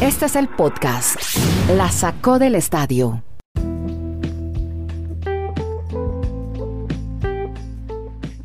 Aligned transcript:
Este 0.00 0.26
es 0.26 0.36
el 0.36 0.48
podcast. 0.48 1.16
La 1.76 1.90
sacó 1.90 2.38
del 2.38 2.54
estadio. 2.54 3.22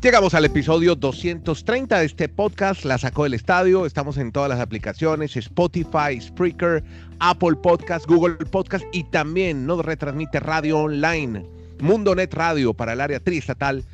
Llegamos 0.06 0.34
al 0.34 0.44
episodio 0.44 0.94
230 0.94 1.98
de 1.98 2.06
este 2.06 2.28
podcast, 2.28 2.84
La 2.84 2.96
sacó 2.96 3.24
del 3.24 3.34
estadio. 3.34 3.86
Estamos 3.86 4.18
en 4.18 4.30
todas 4.30 4.48
las 4.48 4.60
aplicaciones, 4.60 5.36
Spotify, 5.36 6.20
Spreaker, 6.20 6.84
Apple 7.18 7.56
Podcast, 7.60 8.06
Google 8.06 8.36
Podcast 8.36 8.84
y 8.92 9.02
también 9.02 9.66
nos 9.66 9.84
retransmite 9.84 10.38
radio 10.38 10.78
online, 10.78 11.44
Mundo 11.80 12.14
Net 12.14 12.32
Radio 12.34 12.72
para 12.72 12.92
el 12.92 13.00
área 13.00 13.18
triestatal, 13.18 13.84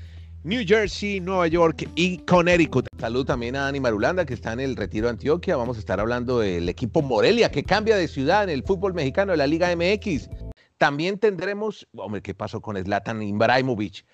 New 0.44 0.64
Jersey, 0.66 1.20
Nueva 1.20 1.46
York 1.46 1.88
y 1.94 2.18
Connecticut. 2.18 2.86
Salud 2.98 3.24
también 3.24 3.54
a 3.54 3.62
Dani 3.62 3.78
Marulanda 3.78 4.24
que 4.24 4.34
está 4.34 4.52
en 4.52 4.58
el 4.58 4.74
Retiro 4.74 5.06
de 5.06 5.12
Antioquia. 5.12 5.56
Vamos 5.56 5.76
a 5.76 5.80
estar 5.80 6.00
hablando 6.00 6.40
del 6.40 6.68
equipo 6.68 7.00
Morelia 7.00 7.52
que 7.52 7.62
cambia 7.62 7.96
de 7.96 8.08
ciudad 8.08 8.42
en 8.42 8.50
el 8.50 8.64
fútbol 8.64 8.92
mexicano 8.92 9.30
de 9.32 9.38
la 9.38 9.46
Liga 9.46 9.74
MX. 9.76 10.28
También 10.78 11.18
tendremos, 11.18 11.86
hombre, 11.94 12.22
¿qué 12.22 12.34
pasó 12.34 12.60
con 12.60 12.76
Zlatan 12.76 13.22
Ibrahimovic? 13.22 14.04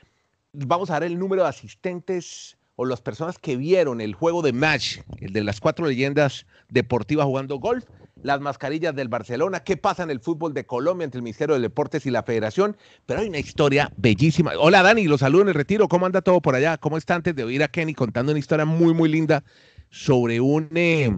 vamos 0.53 0.91
a 0.91 0.95
dar 0.95 1.05
el 1.05 1.19
número 1.19 1.43
de 1.43 1.49
asistentes 1.49 2.59
o 2.77 2.85
las 2.85 3.01
personas 3.01 3.39
que 3.39 3.57
vieron 3.57 4.01
el 4.01 4.15
juego 4.15 4.43
de 4.43 4.53
match, 4.53 4.99
el 5.21 5.33
de 5.33 5.43
las 5.43 5.61
cuatro 5.61 5.87
leyendas 5.87 6.47
deportivas 6.69 7.27
jugando 7.27 7.59
golf, 7.59 7.85
las 8.23 8.41
mascarillas 8.41 8.95
del 8.95 9.09
Barcelona, 9.09 9.61
qué 9.61 9.77
pasa 9.77 10.03
en 10.03 10.11
el 10.11 10.21
fútbol 10.21 10.55
de 10.55 10.67
Colombia 10.67 11.05
entre 11.05 11.19
el 11.19 11.23
Ministerio 11.23 11.55
de 11.55 11.61
Deportes 11.61 12.07
y 12.07 12.11
la 12.11 12.23
Federación, 12.23 12.77
pero 13.07 13.21
hay 13.21 13.29
una 13.29 13.39
historia 13.39 13.93
bellísima. 13.97 14.53
Hola 14.59 14.83
Dani, 14.83 15.05
los 15.05 15.21
saludo 15.21 15.43
en 15.43 15.49
el 15.49 15.55
retiro, 15.55 15.89
¿cómo 15.89 16.07
anda 16.07 16.21
todo 16.21 16.41
por 16.41 16.55
allá? 16.55 16.79
¿Cómo 16.79 16.97
está 16.97 17.15
antes 17.15 17.35
de 17.35 17.45
oír 17.45 17.63
a 17.63 17.69
Kenny 17.69 17.95
contando 17.95 18.33
una 18.33 18.39
historia 18.39 18.65
muy, 18.65 18.95
muy 18.95 19.09
linda 19.09 19.45
sobre 19.91 20.41
un 20.41 20.69
eh, 20.75 21.17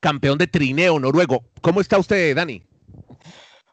campeón 0.00 0.38
de 0.38 0.46
trineo 0.46 0.98
noruego? 0.98 1.44
¿Cómo 1.60 1.80
está 1.80 1.98
usted, 1.98 2.34
Dani? 2.34 2.62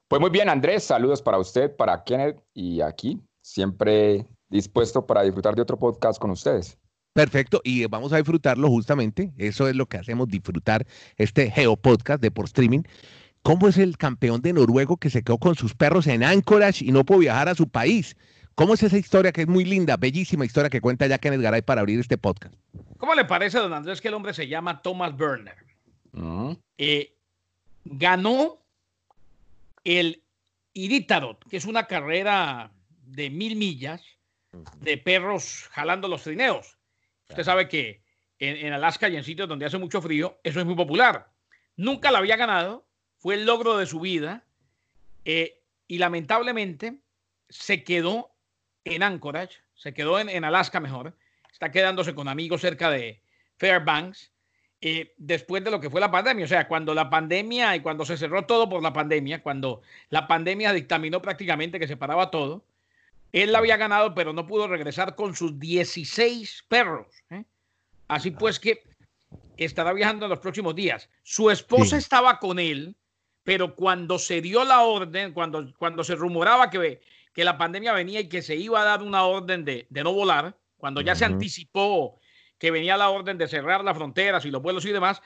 Pues 0.07 0.19
muy 0.19 0.29
bien, 0.29 0.49
Andrés, 0.49 0.83
saludos 0.83 1.21
para 1.21 1.37
usted, 1.37 1.75
para 1.75 2.03
Kenneth 2.03 2.43
y 2.53 2.81
aquí, 2.81 3.21
siempre 3.41 4.27
dispuesto 4.49 5.05
para 5.05 5.23
disfrutar 5.23 5.55
de 5.55 5.61
otro 5.61 5.79
podcast 5.79 6.19
con 6.19 6.31
ustedes. 6.31 6.77
Perfecto, 7.13 7.61
y 7.63 7.85
vamos 7.87 8.13
a 8.13 8.17
disfrutarlo 8.17 8.69
justamente, 8.69 9.33
eso 9.37 9.67
es 9.67 9.75
lo 9.75 9.85
que 9.85 9.97
hacemos, 9.97 10.29
disfrutar 10.29 10.87
este 11.17 11.51
Geopodcast 11.51 12.21
de 12.21 12.31
por 12.31 12.45
streaming. 12.45 12.83
¿Cómo 13.43 13.67
es 13.67 13.77
el 13.77 13.97
campeón 13.97 14.41
de 14.41 14.53
noruego 14.53 14.97
que 14.97 15.09
se 15.09 15.23
quedó 15.23 15.37
con 15.37 15.55
sus 15.55 15.73
perros 15.73 16.07
en 16.07 16.23
Anchorage 16.23 16.85
y 16.85 16.91
no 16.91 17.03
pudo 17.03 17.19
viajar 17.19 17.49
a 17.49 17.55
su 17.55 17.67
país? 17.67 18.15
¿Cómo 18.55 18.75
es 18.75 18.83
esa 18.83 18.97
historia 18.97 19.31
que 19.31 19.41
es 19.41 19.47
muy 19.47 19.65
linda, 19.65 19.97
bellísima 19.97 20.45
historia 20.45 20.69
que 20.69 20.79
cuenta 20.79 21.07
ya 21.07 21.17
Kenneth 21.17 21.41
Garay 21.41 21.63
para 21.63 21.81
abrir 21.81 21.99
este 21.99 22.17
podcast? 22.17 22.53
¿Cómo 22.97 23.15
le 23.15 23.25
parece, 23.25 23.57
don 23.57 23.73
Andrés, 23.73 23.99
que 23.99 24.09
el 24.09 24.13
hombre 24.13 24.33
se 24.33 24.47
llama 24.47 24.81
Thomas 24.81 25.17
Berner? 25.17 25.57
Mm. 26.11 26.51
Eh, 26.77 27.15
ganó 27.83 28.59
el 29.83 30.21
Iritarot, 30.73 31.43
que 31.49 31.57
es 31.57 31.65
una 31.65 31.87
carrera 31.87 32.71
de 33.05 33.29
mil 33.29 33.55
millas, 33.55 34.01
de 34.79 34.97
perros 34.97 35.67
jalando 35.71 36.07
los 36.07 36.23
trineos. 36.23 36.77
Usted 37.31 37.43
sabe 37.45 37.69
que 37.69 38.01
en, 38.39 38.73
Alaska 38.73 39.07
y 39.07 39.15
en 39.15 39.23
sitios 39.23 39.47
donde 39.47 39.65
hace 39.65 39.77
mucho 39.77 40.01
frío, 40.01 40.37
eso 40.43 40.59
es 40.59 40.65
muy 40.65 40.75
popular. 40.75 41.29
Nunca 41.77 42.11
la 42.11 42.17
había 42.17 42.35
ganado, 42.35 42.85
fue 43.19 43.35
el 43.35 43.45
logro 43.45 43.77
de 43.77 43.85
su 43.85 44.01
vida 44.01 44.43
eh, 45.23 45.61
y 45.87 45.97
lamentablemente 45.97 46.97
se 47.47 47.83
quedó 47.85 48.31
en 48.83 49.01
Anchorage, 49.03 49.59
se 49.75 49.93
quedó 49.93 50.19
en, 50.19 50.43
Alaska 50.43 50.81
mejor, 50.81 51.15
está 51.49 51.71
quedándose 51.71 52.13
con 52.13 52.27
amigos 52.27 52.61
cerca 52.61 52.89
de 52.89 53.21
Fairbanks. 53.57 54.31
Eh, 54.81 55.13
después 55.17 55.63
de 55.63 55.71
lo 55.71 55.79
que 55.79 55.89
fue 55.89 56.01
la 56.01 56.11
pandemia, 56.11 56.45
o 56.45 56.49
sea, 56.49 56.67
cuando 56.67 56.93
la 56.93 57.09
pandemia 57.09 57.75
y 57.77 57.79
cuando 57.79 58.03
se 58.03 58.17
cerró 58.17 58.45
todo 58.45 58.67
por 58.67 58.83
la 58.83 58.91
pandemia, 58.91 59.41
cuando 59.41 59.83
la 60.09 60.27
pandemia 60.27 60.73
dictaminó 60.73 61.21
prácticamente 61.21 61.79
que 61.79 61.87
se 61.87 61.97
paraba 61.97 62.31
todo, 62.31 62.65
él 63.31 63.51
la 63.51 63.59
había 63.59 63.77
ganado, 63.77 64.13
pero 64.13 64.33
no 64.33 64.45
pudo 64.45 64.67
regresar 64.67 65.15
con 65.15 65.35
sus 65.35 65.57
16 65.59 66.65
perros. 66.67 67.07
¿eh? 67.29 67.45
Así 68.07 68.31
pues 68.31 68.59
que 68.59 68.83
estará 69.57 69.93
viajando 69.93 70.25
en 70.25 70.31
los 70.31 70.39
próximos 70.39 70.75
días. 70.75 71.09
Su 71.23 71.49
esposa 71.49 71.97
estaba 71.97 72.39
con 72.39 72.59
él, 72.59 72.95
pero 73.43 73.75
cuando 73.75 74.19
se 74.19 74.41
dio 74.41 74.63
la 74.65 74.81
orden, 74.81 75.33
cuando, 75.33 75.73
cuando 75.77 76.03
se 76.03 76.15
rumoraba 76.15 76.69
que, 76.69 77.01
que 77.33 77.43
la 77.43 77.57
pandemia 77.57 77.93
venía 77.93 78.19
y 78.19 78.29
que 78.29 78.41
se 78.41 78.55
iba 78.55 78.81
a 78.81 78.85
dar 78.85 79.01
una 79.01 79.23
orden 79.23 79.63
de, 79.63 79.87
no 79.89 80.13
volar, 80.13 80.57
cuando 80.77 81.01
ya 81.01 81.15
se 81.15 81.25
anticipó 81.25 82.19
que 82.57 82.71
venía 82.71 82.97
la 82.97 83.09
orden 83.09 83.37
de 83.37 83.47
cerrar 83.47 83.83
las 83.83 83.97
fronteras 83.97 84.45
y 84.45 84.51
los 84.51 84.61
vuelos 84.61 84.85
y 84.85 84.91
demás, 84.91 85.21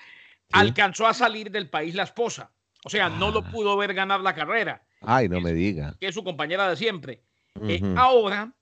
alcanzó 0.51 1.07
a 1.07 1.13
salir 1.13 1.51
del 1.51 1.69
país 1.69 1.95
la 1.95 2.03
esposa. 2.03 2.51
O 2.83 2.89
sea, 2.89 3.09
no 3.09 3.31
lo 3.31 3.39
ah. 3.39 3.51
pudo 3.51 3.75
ver 3.75 3.93
ganar 3.93 4.21
la 4.21 4.35
carrera. 4.35 4.85
Ay, 5.01 5.27
no 5.27 5.41
me 5.41 5.53
diga. 5.53 5.95
Que 5.99 6.07
es 6.07 6.15
su 6.15 6.23
compañera 6.23 6.69
de 6.69 6.75
siempre. 6.75 7.23
Eh, 7.61 7.81
ahora, 7.95 8.53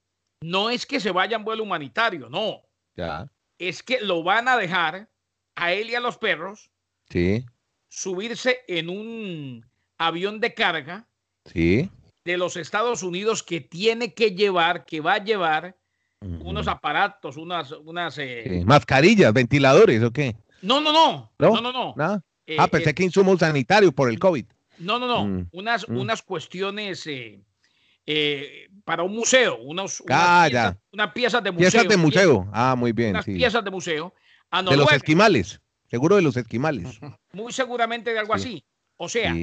no 0.41 0.69
es 0.69 0.85
que 0.85 0.99
se 0.99 1.11
vaya 1.11 1.37
en 1.37 1.43
vuelo 1.43 1.63
humanitario, 1.63 2.29
no. 2.29 2.61
Ya. 2.95 3.29
Es 3.57 3.81
que 3.81 4.01
lo 4.01 4.23
van 4.23 4.47
a 4.47 4.57
dejar 4.57 5.09
a 5.55 5.73
él 5.73 5.89
y 5.89 5.95
a 5.95 5.99
los 5.99 6.17
perros 6.17 6.71
sí. 7.09 7.45
subirse 7.89 8.59
en 8.67 8.89
un 8.89 9.65
avión 9.97 10.39
de 10.39 10.53
carga 10.53 11.07
sí. 11.45 11.89
de 12.25 12.37
los 12.37 12.57
Estados 12.57 13.03
Unidos 13.03 13.43
que 13.43 13.61
tiene 13.61 14.13
que 14.13 14.31
llevar, 14.31 14.85
que 14.85 14.99
va 15.01 15.15
a 15.15 15.23
llevar 15.23 15.77
unos 16.21 16.69
aparatos, 16.69 17.35
unas... 17.35 17.71
unas 17.71 18.17
eh, 18.17 18.63
Mascarillas, 18.65 19.33
ventiladores, 19.33 20.01
¿o 20.03 20.11
qué? 20.11 20.37
No, 20.61 20.79
no, 20.79 20.93
no. 20.93 21.31
No, 21.37 21.61
no, 21.61 21.71
no. 21.73 21.95
ah, 21.99 22.21
eh, 22.47 22.57
pensé 22.71 22.93
que 22.93 23.03
insumos 23.03 23.39
sanitarios 23.39 23.93
por 23.93 24.09
el 24.09 24.19
COVID. 24.19 24.45
No, 24.79 24.99
no, 24.99 25.07
no. 25.07 25.25
Mm, 25.25 25.49
unas, 25.51 25.87
mm. 25.87 25.97
unas 25.97 26.21
cuestiones 26.21 27.05
eh, 27.07 28.69
para 28.85 29.03
un 29.03 29.13
museo, 29.13 29.57
unos, 29.57 30.03
ah, 30.09 30.47
unas, 30.91 31.11
piezas, 31.13 31.43
de 31.43 31.51
museo. 31.51 31.71
Piezas 31.71 31.87
de 31.87 31.97
museo, 31.97 32.47
ah, 32.51 32.75
muy 32.77 32.91
bien. 32.91 33.11
Unas 33.11 33.25
piezas 33.25 33.63
de 33.63 33.71
museo. 33.71 34.13
de 34.51 34.77
los 34.77 34.91
esquimales, 34.91 35.61
seguro 35.89 36.15
de 36.15 36.21
los 36.21 36.37
esquimales. 36.37 36.99
Muy 37.33 37.51
seguramente 37.51 38.13
de 38.13 38.19
algo 38.19 38.33
así. 38.33 38.63
O 38.97 39.09
sea, 39.09 39.33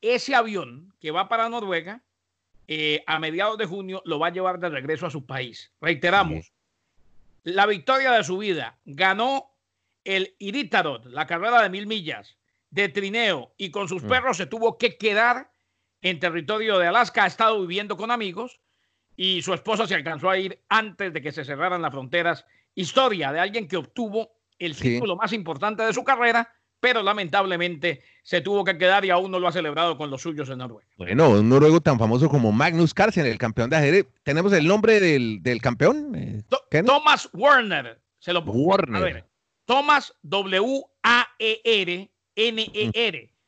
ese 0.00 0.34
avión 0.34 0.94
que 1.00 1.10
va 1.10 1.28
para 1.28 1.48
Noruega, 1.48 2.02
eh, 2.66 3.02
a 3.06 3.18
mediados 3.18 3.58
de 3.58 3.66
junio 3.66 4.00
lo 4.04 4.18
va 4.18 4.28
a 4.28 4.32
llevar 4.32 4.58
de 4.58 4.68
regreso 4.68 5.06
a 5.06 5.10
su 5.10 5.26
país. 5.26 5.72
Reiteramos, 5.80 6.52
la 7.42 7.66
victoria 7.66 8.12
de 8.12 8.24
su 8.24 8.38
vida 8.38 8.78
ganó 8.84 9.50
el 10.04 10.34
Iritarot, 10.38 11.06
la 11.06 11.26
carrera 11.26 11.62
de 11.62 11.68
mil 11.68 11.86
millas 11.86 12.36
de 12.70 12.88
trineo, 12.88 13.52
y 13.56 13.70
con 13.70 13.88
sus 13.88 14.04
mm. 14.04 14.08
perros 14.08 14.36
se 14.36 14.46
tuvo 14.46 14.78
que 14.78 14.96
quedar 14.96 15.50
en 16.02 16.18
territorio 16.18 16.78
de 16.78 16.86
Alaska, 16.86 17.24
ha 17.24 17.26
estado 17.26 17.60
viviendo 17.60 17.96
con 17.96 18.10
amigos 18.10 18.60
y 19.16 19.42
su 19.42 19.52
esposa 19.52 19.86
se 19.86 19.94
alcanzó 19.94 20.30
a 20.30 20.38
ir 20.38 20.60
antes 20.68 21.12
de 21.12 21.20
que 21.20 21.32
se 21.32 21.44
cerraran 21.44 21.82
las 21.82 21.92
fronteras. 21.92 22.46
Historia 22.74 23.32
de 23.32 23.40
alguien 23.40 23.68
que 23.68 23.76
obtuvo 23.76 24.30
el 24.58 24.76
título 24.76 25.16
más 25.16 25.32
importante 25.32 25.82
de 25.82 25.92
su 25.92 26.04
carrera, 26.04 26.48
pero 26.80 27.02
lamentablemente 27.02 28.02
se 28.22 28.40
tuvo 28.40 28.64
que 28.64 28.78
quedar 28.78 29.04
y 29.04 29.10
aún 29.10 29.30
no 29.30 29.38
lo 29.38 29.48
ha 29.48 29.52
celebrado 29.52 29.98
con 29.98 30.10
los 30.10 30.22
suyos 30.22 30.48
en 30.48 30.58
Noruega. 30.58 30.88
Bueno, 30.96 31.30
un 31.30 31.48
noruego 31.48 31.80
tan 31.80 31.98
famoso 31.98 32.28
como 32.28 32.52
Magnus 32.52 32.94
Carlsen, 32.94 33.26
el 33.26 33.38
campeón 33.38 33.70
de 33.70 33.76
ajedrez. 33.76 34.06
¿Tenemos 34.22 34.52
el 34.52 34.66
nombre 34.66 35.00
del, 35.00 35.60
campeón? 35.60 36.14
Eh, 36.14 36.42
Thomas 36.84 37.28
Werner. 37.32 38.00
Se 38.18 38.32
lo 38.32 38.40
Warner. 38.40 38.96
A 38.96 39.04
ver, 39.04 39.24
Thomas 39.64 40.14
W-A-E-R-N-E-R. 40.22 40.90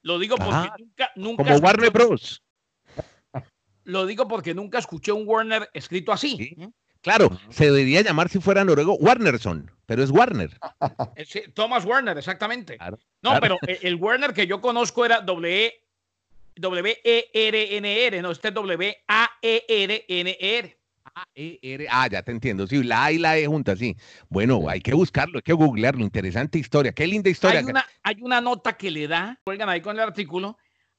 Lo 0.02 0.18
digo 0.18 0.36
porque 0.36 0.68
nunca, 0.78 1.10
nunca. 1.16 1.44
Como 1.44 1.56
Warner 1.58 1.90
Bros. 1.90 2.42
Lo 3.84 4.06
digo 4.06 4.28
porque 4.28 4.54
nunca 4.54 4.78
escuché 4.78 5.12
un 5.12 5.26
Warner 5.26 5.68
escrito 5.72 6.12
así. 6.12 6.56
Claro, 7.00 7.30
se 7.50 7.64
debería 7.64 8.00
llamar 8.02 8.28
si 8.28 8.38
fuera 8.38 8.64
noruego 8.64 8.94
Warnerson, 8.94 9.70
pero 9.86 10.02
es 10.02 10.10
Warner. 10.10 10.56
Eh, 11.16 11.48
Thomas 11.52 11.84
Warner, 11.84 12.16
exactamente. 12.16 12.78
no, 13.22 13.40
pero 13.40 13.58
el 13.62 13.96
Warner 13.96 14.32
que 14.32 14.46
yo 14.46 14.60
conozco 14.60 15.04
era 15.04 15.20
W, 15.20 15.72
W 16.56 17.00
E 17.04 17.30
R 17.32 17.76
N 17.76 18.06
R, 18.06 18.22
no, 18.22 18.30
este 18.30 18.48
es 18.48 18.54
W 18.54 18.96
A 19.08 19.30
E 19.42 19.64
R 20.38 20.81
N 21.04 21.24
R. 21.34 21.58
E 21.62 21.74
R, 21.74 21.86
ah, 21.90 22.08
ya 22.08 22.22
te 22.22 22.32
entiendo, 22.32 22.66
sí, 22.66 22.82
la 22.82 23.04
A 23.04 23.12
y 23.12 23.18
la 23.18 23.36
E 23.38 23.46
juntas, 23.46 23.78
sí. 23.78 23.96
Bueno, 24.28 24.68
hay 24.68 24.80
que 24.80 24.94
buscarlo, 24.94 25.38
hay 25.38 25.42
que 25.42 25.52
googlearlo, 25.52 26.02
interesante 26.02 26.58
historia, 26.58 26.92
qué 26.92 27.06
linda 27.06 27.30
historia. 27.30 27.60
Hay 27.60 27.64
una, 27.64 27.86
hay 28.02 28.16
una 28.20 28.40
nota 28.40 28.74
que 28.74 28.90
le 28.90 29.08
da, 29.08 29.38
cuelgan 29.44 29.68
ahí 29.68 29.80
con 29.80 29.96
el 29.96 30.02
artículo, 30.02 30.56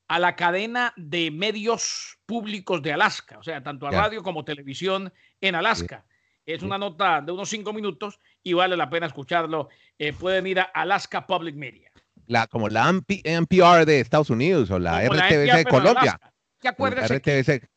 a 0.08 0.20
la 0.20 0.36
cadena 0.36 0.94
de 0.96 1.32
medios 1.32 2.18
públicos 2.26 2.82
de 2.82 2.94
Alaska, 2.94 3.40
o 3.40 3.44
sea, 3.44 3.64
tanto 3.64 3.88
a 3.88 3.92
radio 3.92 4.22
como 4.22 4.44
televisión 4.44 5.12
en 5.42 5.56
Alaska. 5.56 6.06
Es 6.46 6.62
una 6.62 6.78
nota 6.78 7.22
de 7.22 7.32
unos 7.32 7.50
cinco 7.50 7.72
minutos 7.72 8.20
y 8.44 8.54
vale 8.54 8.76
la 8.76 8.90
pena 8.90 9.08
escucharlo. 9.08 9.70
Eh, 9.98 10.12
pueden 10.12 10.46
ir 10.46 10.60
a 10.60 10.64
Alaska 10.64 11.26
Public 11.26 11.56
Media. 11.56 11.90
La, 12.28 12.48
como 12.48 12.68
la 12.68 12.90
NPR 12.90 13.86
de 13.86 14.02
Estados 14.02 14.30
Unidos 14.30 14.70
o 14.72 14.80
la 14.80 15.02
RTBC 15.08 15.56
de 15.56 15.66
Colombia. 15.66 16.20
¿Qué 16.60 16.68
acuérdese 16.68 17.70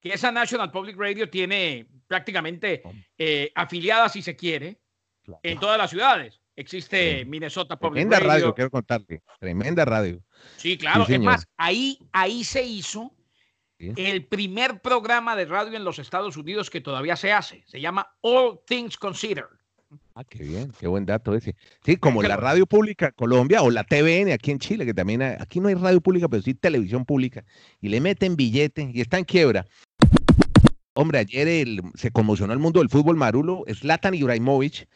que 0.00 0.10
esa 0.10 0.30
National 0.32 0.70
Public 0.70 0.96
Radio 0.96 1.28
tiene 1.28 1.86
prácticamente 2.06 2.82
eh, 3.16 3.50
afiliadas, 3.54 4.12
si 4.12 4.22
se 4.22 4.36
quiere, 4.36 4.80
en 5.42 5.58
todas 5.58 5.78
las 5.78 5.90
ciudades. 5.90 6.40
existe 6.56 7.24
Minnesota 7.24 7.78
Public 7.78 8.08
Tremenda 8.08 8.20
radio. 8.20 8.54
quiero 8.54 8.70
contarte. 8.70 9.22
Tremenda 9.38 9.84
radio. 9.84 10.22
Sí, 10.56 10.78
claro. 10.78 11.06
es 11.08 11.20
más, 11.20 11.46
ahí, 11.56 11.98
ahí 12.12 12.44
se 12.44 12.64
hizo 12.64 13.12
el 13.78 14.26
primer 14.26 14.80
programa 14.80 15.36
de 15.36 15.44
radio 15.44 15.76
en 15.76 15.84
los 15.84 15.98
Estados 15.98 16.36
Unidos 16.36 16.70
que 16.70 16.80
todavía 16.80 17.16
se 17.16 17.32
hace. 17.32 17.62
Se 17.66 17.80
llama 17.80 18.08
All 18.22 18.60
Things 18.66 18.96
Considered. 18.96 19.58
Ah, 20.14 20.24
qué 20.24 20.42
bien, 20.42 20.72
qué 20.78 20.86
buen 20.86 21.06
dato 21.06 21.34
ese. 21.34 21.54
Sí, 21.84 21.96
como 21.96 22.22
la 22.22 22.36
radio 22.36 22.66
pública 22.66 23.12
Colombia 23.12 23.62
o 23.62 23.70
la 23.70 23.84
TVN 23.84 24.32
aquí 24.32 24.50
en 24.50 24.58
Chile, 24.58 24.84
que 24.84 24.92
también 24.92 25.22
aquí 25.22 25.60
no 25.60 25.68
hay 25.68 25.74
radio 25.74 26.00
pública, 26.00 26.28
pero 26.28 26.42
sí 26.42 26.54
televisión 26.54 27.04
pública, 27.04 27.44
y 27.80 27.88
le 27.88 28.00
meten 28.00 28.36
billete 28.36 28.90
y 28.92 29.00
está 29.00 29.18
en 29.18 29.24
quiebra. 29.24 29.64
Hombre, 30.94 31.20
ayer 31.20 31.68
se 31.94 32.10
conmocionó 32.10 32.52
el 32.52 32.58
mundo 32.58 32.80
del 32.80 32.88
fútbol 32.88 33.16
marulo. 33.16 33.64
Zlatan 33.72 34.14
Ibrahimovic 34.14 34.88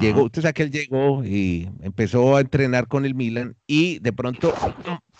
llegó, 0.00 0.24
usted 0.24 0.42
sabe 0.42 0.54
que 0.54 0.62
él 0.64 0.70
llegó 0.70 1.24
y 1.24 1.68
empezó 1.82 2.36
a 2.36 2.40
entrenar 2.40 2.88
con 2.88 3.04
el 3.04 3.14
Milan 3.14 3.56
y 3.66 3.98
de 4.00 4.12
pronto 4.12 4.52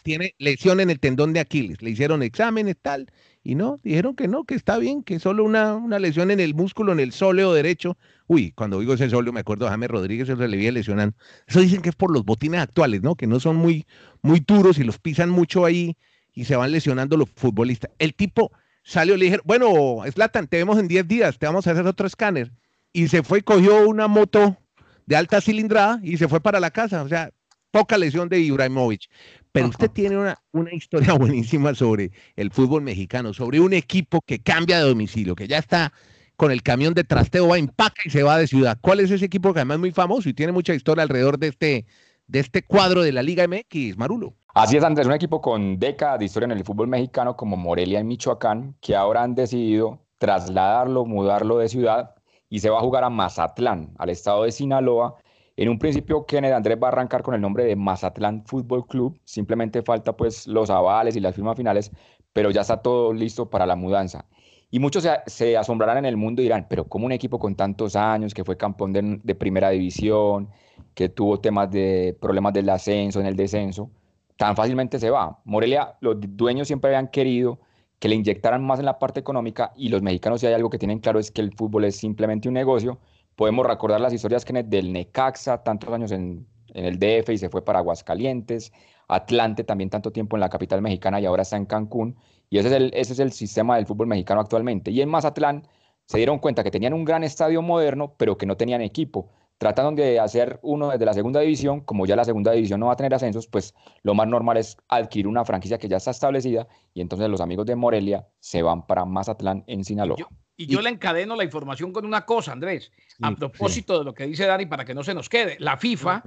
tiene 0.03 0.35
lesión 0.39 0.81
en 0.81 0.91
el 0.91 1.01
tendón 1.01 1.33
de 1.33 1.41
Aquiles. 1.41 1.83
Le 1.83 1.91
hicieron 1.91 2.23
exámenes, 2.23 2.77
tal, 2.81 3.07
y 3.43 3.55
no, 3.55 3.81
dijeron 3.83 4.15
que 4.15 4.29
no, 4.29 4.45
que 4.45 4.55
está 4.55 4.79
bien, 4.79 5.03
que 5.03 5.19
solo 5.19 5.45
una, 5.45 5.75
una 5.75 5.99
lesión 5.99 6.31
en 6.31 6.41
el 6.41 6.55
músculo, 6.55 6.93
en 6.93 7.01
el 7.01 7.13
sóleo 7.13 7.53
derecho. 7.53 7.97
Uy, 8.27 8.53
cuando 8.53 8.81
digo 8.81 8.95
ese 8.95 9.09
sóleo 9.09 9.33
me 9.33 9.41
acuerdo 9.41 9.65
de 9.65 9.71
James 9.71 9.91
Rodríguez, 9.91 10.27
se 10.27 10.37
le 10.37 10.57
vi 10.57 10.71
lesionando. 10.71 11.17
Eso 11.47 11.61
dicen 11.61 11.81
que 11.81 11.89
es 11.89 11.97
por 11.97 12.13
los 12.13 12.25
botines 12.25 12.61
actuales, 12.61 13.03
¿no? 13.03 13.15
Que 13.15 13.27
no 13.27 13.41
son 13.41 13.57
muy, 13.57 13.87
muy 14.23 14.41
duros 14.41 14.79
y 14.79 14.85
los 14.85 14.99
pisan 14.99 15.31
mucho 15.31 15.65
ahí 15.65 15.97
y 16.35 16.45
se 16.45 16.57
van 16.57 16.73
lesionando 16.73 17.17
los 17.17 17.31
futbolistas. 17.31 17.91
El 17.99 18.15
tipo 18.15 18.53
salió, 18.87 19.17
le 19.17 19.25
dijeron, 19.25 19.45
bueno, 19.45 20.03
Slatan, 20.11 20.47
te 20.47 20.59
vemos 20.59 20.79
en 20.79 20.87
10 20.89 21.09
días, 21.09 21.39
te 21.39 21.47
vamos 21.47 21.67
a 21.67 21.73
hacer 21.73 21.87
otro 21.87 22.07
escáner. 22.07 22.53
Y 22.93 23.09
se 23.09 23.23
fue 23.23 23.41
y 23.41 23.43
cogió 23.43 23.87
una 23.87 24.07
moto 24.07 24.57
de 25.05 25.17
alta 25.17 25.41
cilindrada 25.41 26.01
y 26.03 26.17
se 26.17 26.29
fue 26.29 26.41
para 26.41 26.61
la 26.61 26.71
casa. 26.71 27.03
O 27.03 27.09
sea, 27.09 27.31
poca 27.71 27.99
lesión 27.99 28.29
de 28.29 28.39
Ibrahimovic. 28.39 29.11
Pero 29.53 29.69
usted 29.69 29.91
tiene 29.91 30.17
una, 30.17 30.39
una 30.53 30.73
historia 30.73 31.13
buenísima 31.19 31.75
sobre 31.75 32.13
el 32.37 32.51
fútbol 32.51 32.83
mexicano, 32.83 33.35
sobre 33.35 33.61
un 33.61 33.73
equipo 33.73 34.23
que 34.23 34.39
cambia 34.39 34.79
de 34.79 34.89
domicilio, 34.89 35.35
que 35.35 35.49
ya 35.49 35.59
está 35.59 35.93
con 36.37 36.53
el 36.53 36.63
camión 36.63 36.95
de 36.95 37.03
trasteo, 37.05 37.49
va, 37.49 37.59
empaca 37.59 38.03
y 38.05 38.11
se 38.11 38.23
va 38.23 38.39
de 38.39 38.47
ciudad. 38.47 38.79
¿Cuál 38.81 39.01
es 39.01 39.11
ese 39.11 39.25
equipo 39.25 39.53
que 39.53 39.61
además 39.61 39.77
es 39.77 39.81
muy 39.81 39.93
famoso 39.93 40.29
y 40.29 40.35
tiene 40.35 40.53
mucha 40.53 40.75
historia 40.75 41.03
alrededor 41.03 41.39
de 41.39 41.49
este, 41.49 41.87
de 42.27 42.41
este 42.41 42.63
cuadro 42.63 43.03
de 43.03 43.13
la 43.13 43.23
Liga 43.23 43.47
MX, 43.47 43.97
Marulo? 43.97 44.35
Así 44.55 44.77
es, 44.77 44.85
Andrés, 44.85 45.07
un 45.07 45.13
equipo 45.13 45.41
con 45.41 45.79
décadas 45.79 46.19
de 46.19 46.25
historia 46.25 46.47
en 46.47 46.53
el 46.53 46.65
fútbol 46.65 46.89
mexicano 46.89 47.37
como 47.37 47.57
Morelia 47.57 48.01
en 48.01 48.09
Michoacán, 48.09 48.75
que 48.81 48.97
ahora 48.97 49.23
han 49.23 49.35
decidido 49.35 50.01
trasladarlo, 50.19 51.05
mudarlo 51.05 51.59
de 51.59 51.69
ciudad 51.69 52.15
y 52.49 52.61
se 52.61 52.71
va 52.71 52.79
a 52.79 52.81
jugar 52.81 53.05
a 53.05 53.11
Mazatlán, 53.11 53.93
al 53.99 54.09
estado 54.09 54.45
de 54.45 54.53
Sinaloa. 54.53 55.17
En 55.57 55.69
un 55.69 55.79
principio, 55.79 56.25
Kenneth 56.27 56.53
Andrés 56.53 56.79
va 56.83 56.89
a 56.89 56.93
arrancar 56.93 57.23
con 57.23 57.35
el 57.35 57.41
nombre 57.41 57.65
de 57.65 57.77
Mazatlán 57.77 58.45
Fútbol 58.47 58.87
Club. 58.87 59.19
Simplemente 59.25 59.83
falta 59.83 60.17
pues 60.17 60.47
los 60.47 60.71
avales 60.71 61.17
y 61.17 61.21
las 61.21 61.35
firmas 61.35 61.57
finales, 61.57 61.91
pero 62.33 62.51
ya 62.51 62.63
está 62.63 62.83
todo 62.83 63.13
listo 63.13 63.51
para 63.51 63.67
la 63.67 63.77
mudanza. 63.77 64.27
Y 64.71 64.81
muchos 64.81 65.07
se, 65.27 65.57
asombrarán 65.57 65.99
en 65.99 66.07
el 66.07 66.17
mundo 66.17 66.43
y 66.43 66.45
dirán, 66.45 66.67
pero 66.69 66.85
¿cómo 66.85 67.07
un 67.07 67.13
equipo 67.13 67.39
con 67.39 67.55
tantos 67.55 67.95
años, 67.97 68.35
que 68.35 68.45
fue 68.45 68.57
campeón 68.57 69.21
de, 69.23 69.35
primera 69.35 69.71
división, 69.71 70.49
que 70.95 71.09
tuvo 71.09 71.41
temas 71.41 71.71
de 71.71 72.17
problemas 72.21 72.53
del 72.53 72.69
ascenso, 72.69 73.21
en 73.21 73.27
el 73.27 73.37
descenso, 73.37 73.91
tan 74.37 74.57
fácilmente 74.57 74.99
se 74.99 75.11
va. 75.11 75.41
Morelia, 75.45 75.97
los 76.01 76.17
dueños 76.21 76.67
siempre 76.67 76.91
habían 76.91 77.09
querido 77.09 77.61
que 77.99 78.09
le 78.09 78.17
inyectaran 78.17 78.63
más 78.65 78.79
en 78.79 78.85
la 78.87 78.99
parte 78.99 79.21
económica 79.21 79.73
y 79.77 79.89
los 79.89 80.03
mexicanos 80.03 80.41
si 80.41 80.47
hay 80.47 80.55
algo 80.55 80.69
que 80.69 80.79
tienen 80.79 80.99
claro 80.99 81.19
es 81.19 81.31
que 81.31 81.41
el 81.41 81.55
fútbol 81.55 81.85
es 81.85 81.97
simplemente 81.97 82.49
un 82.49 82.55
negocio. 82.55 82.99
Podemos 83.37 83.67
recordar 83.67 84.01
las 84.01 84.13
historias 84.13 84.45
del 84.45 84.93
Necaxa, 84.93 85.63
tantos 85.63 85.91
años 85.93 86.13
en, 86.13 86.47
el 86.85 86.99
DF 86.99 87.31
y 87.31 87.39
se 87.39 87.49
fue 87.49 87.65
para 87.65 87.79
Aguascalientes, 87.79 88.73
Atlante 89.09 89.65
también 89.65 89.91
tanto 89.91 90.13
tiempo 90.13 90.37
en 90.37 90.41
la 90.41 90.49
capital 90.49 90.83
mexicana 90.83 91.21
y 91.21 91.27
ahora 91.27 91.43
está 91.43 91.57
en 91.57 91.67
Cancún. 91.67 92.17
Y 92.51 92.59
ese 92.59 92.69
es 92.69 92.75
el, 92.75 92.91
ese 92.95 93.13
es 93.15 93.19
el 93.19 93.33
sistema 93.33 93.77
del 93.77 93.87
fútbol 93.87 94.07
mexicano 94.07 94.41
actualmente. 94.41 94.91
Y 94.91 95.01
en 95.01 95.09
Mazatlán 95.09 95.67
se 96.05 96.19
dieron 96.19 96.39
cuenta 96.39 96.63
que 96.63 96.71
tenían 96.71 96.93
un 96.93 97.05
gran 97.05 97.25
estadio 97.25 97.63
moderno, 97.63 98.15
pero 98.17 98.37
que 98.37 98.47
no 98.47 98.57
tenían 98.57 98.83
equipo 98.83 99.31
tratan 99.59 99.95
de 99.95 100.21
hacer 100.21 100.59
uno 100.63 100.91
desde 100.91 101.05
la 101.05 101.15
segunda 101.15 101.41
división, 101.41 101.81
como 101.81 102.07
ya 102.07 102.17
la 102.17 102.25
segunda 102.25 102.53
división 102.53 102.81
no 102.81 102.87
va 102.87 102.93
a 102.93 102.97
tener 102.97 103.15
ascensos, 103.15 103.47
pues 103.47 103.75
lo 104.03 104.15
más 104.15 104.29
normal 104.29 104.59
es 104.59 104.77
adquirir 104.89 105.27
una 105.27 105.45
franquicia 105.45 105.79
que 105.79 105.89
ya 105.89 105.97
está 105.97 106.11
establecida 106.11 106.69
y 106.93 107.01
entonces 107.01 107.29
los 107.29 107.41
amigos 107.41 107.67
de 107.67 107.77
Morelia 107.77 108.27
se 108.39 108.63
van 108.63 108.87
para 108.87 109.05
Mazatlán 109.05 109.65
en 109.67 109.85
Sinaloa. 109.85 110.17
y 110.57 110.67
yo 110.67 110.81
le 110.81 110.91
encadeno 110.91 111.37
la 111.37 111.45
información 111.45 111.93
con 111.93 112.05
una 112.05 112.25
cosa, 112.27 112.53
Andrés, 112.53 112.93
a 113.23 113.33
propósito 113.33 113.99
de 113.99 114.05
lo 114.05 114.15
que 114.15 114.27
dice 114.27 114.47
Dani 114.47 114.67
para 114.67 114.85
que 114.85 114.95
no 114.95 115.03
se 115.03 115.15
nos 115.15 115.29
quede. 115.29 115.57
La 115.59 115.77
FIFA 115.77 116.23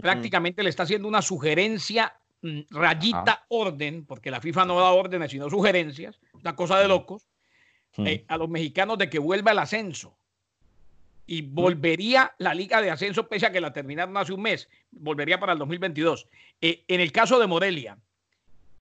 prácticamente 0.00 0.62
le 0.62 0.70
está 0.70 0.84
haciendo 0.84 1.08
una 1.08 1.22
sugerencia 1.22 2.14
mm, 2.42 2.60
rayita 2.70 3.44
orden, 3.48 4.04
porque 4.06 4.30
la 4.30 4.40
FIFA 4.40 4.64
no 4.64 4.80
da 4.80 4.90
órdenes 4.90 5.30
sino 5.30 5.50
sugerencias, 5.50 6.18
una 6.32 6.56
cosa 6.56 6.78
de 6.78 6.88
locos, 6.88 7.28
eh, 7.98 8.24
a 8.28 8.36
los 8.36 8.48
mexicanos 8.48 8.98
de 8.98 9.08
que 9.08 9.18
vuelva 9.18 9.52
el 9.52 9.58
ascenso. 9.58 10.16
Y 11.26 11.40
volvería 11.42 12.34
la 12.38 12.52
liga 12.52 12.82
de 12.82 12.90
ascenso 12.90 13.28
pese 13.28 13.46
a 13.46 13.52
que 13.52 13.60
la 13.60 13.72
terminaron 13.72 14.16
hace 14.16 14.32
un 14.32 14.42
mes, 14.42 14.68
volvería 14.90 15.40
para 15.40 15.52
el 15.52 15.58
2022. 15.58 16.28
Eh, 16.60 16.84
en 16.86 17.00
el 17.00 17.12
caso 17.12 17.38
de 17.38 17.46
Morelia, 17.46 17.98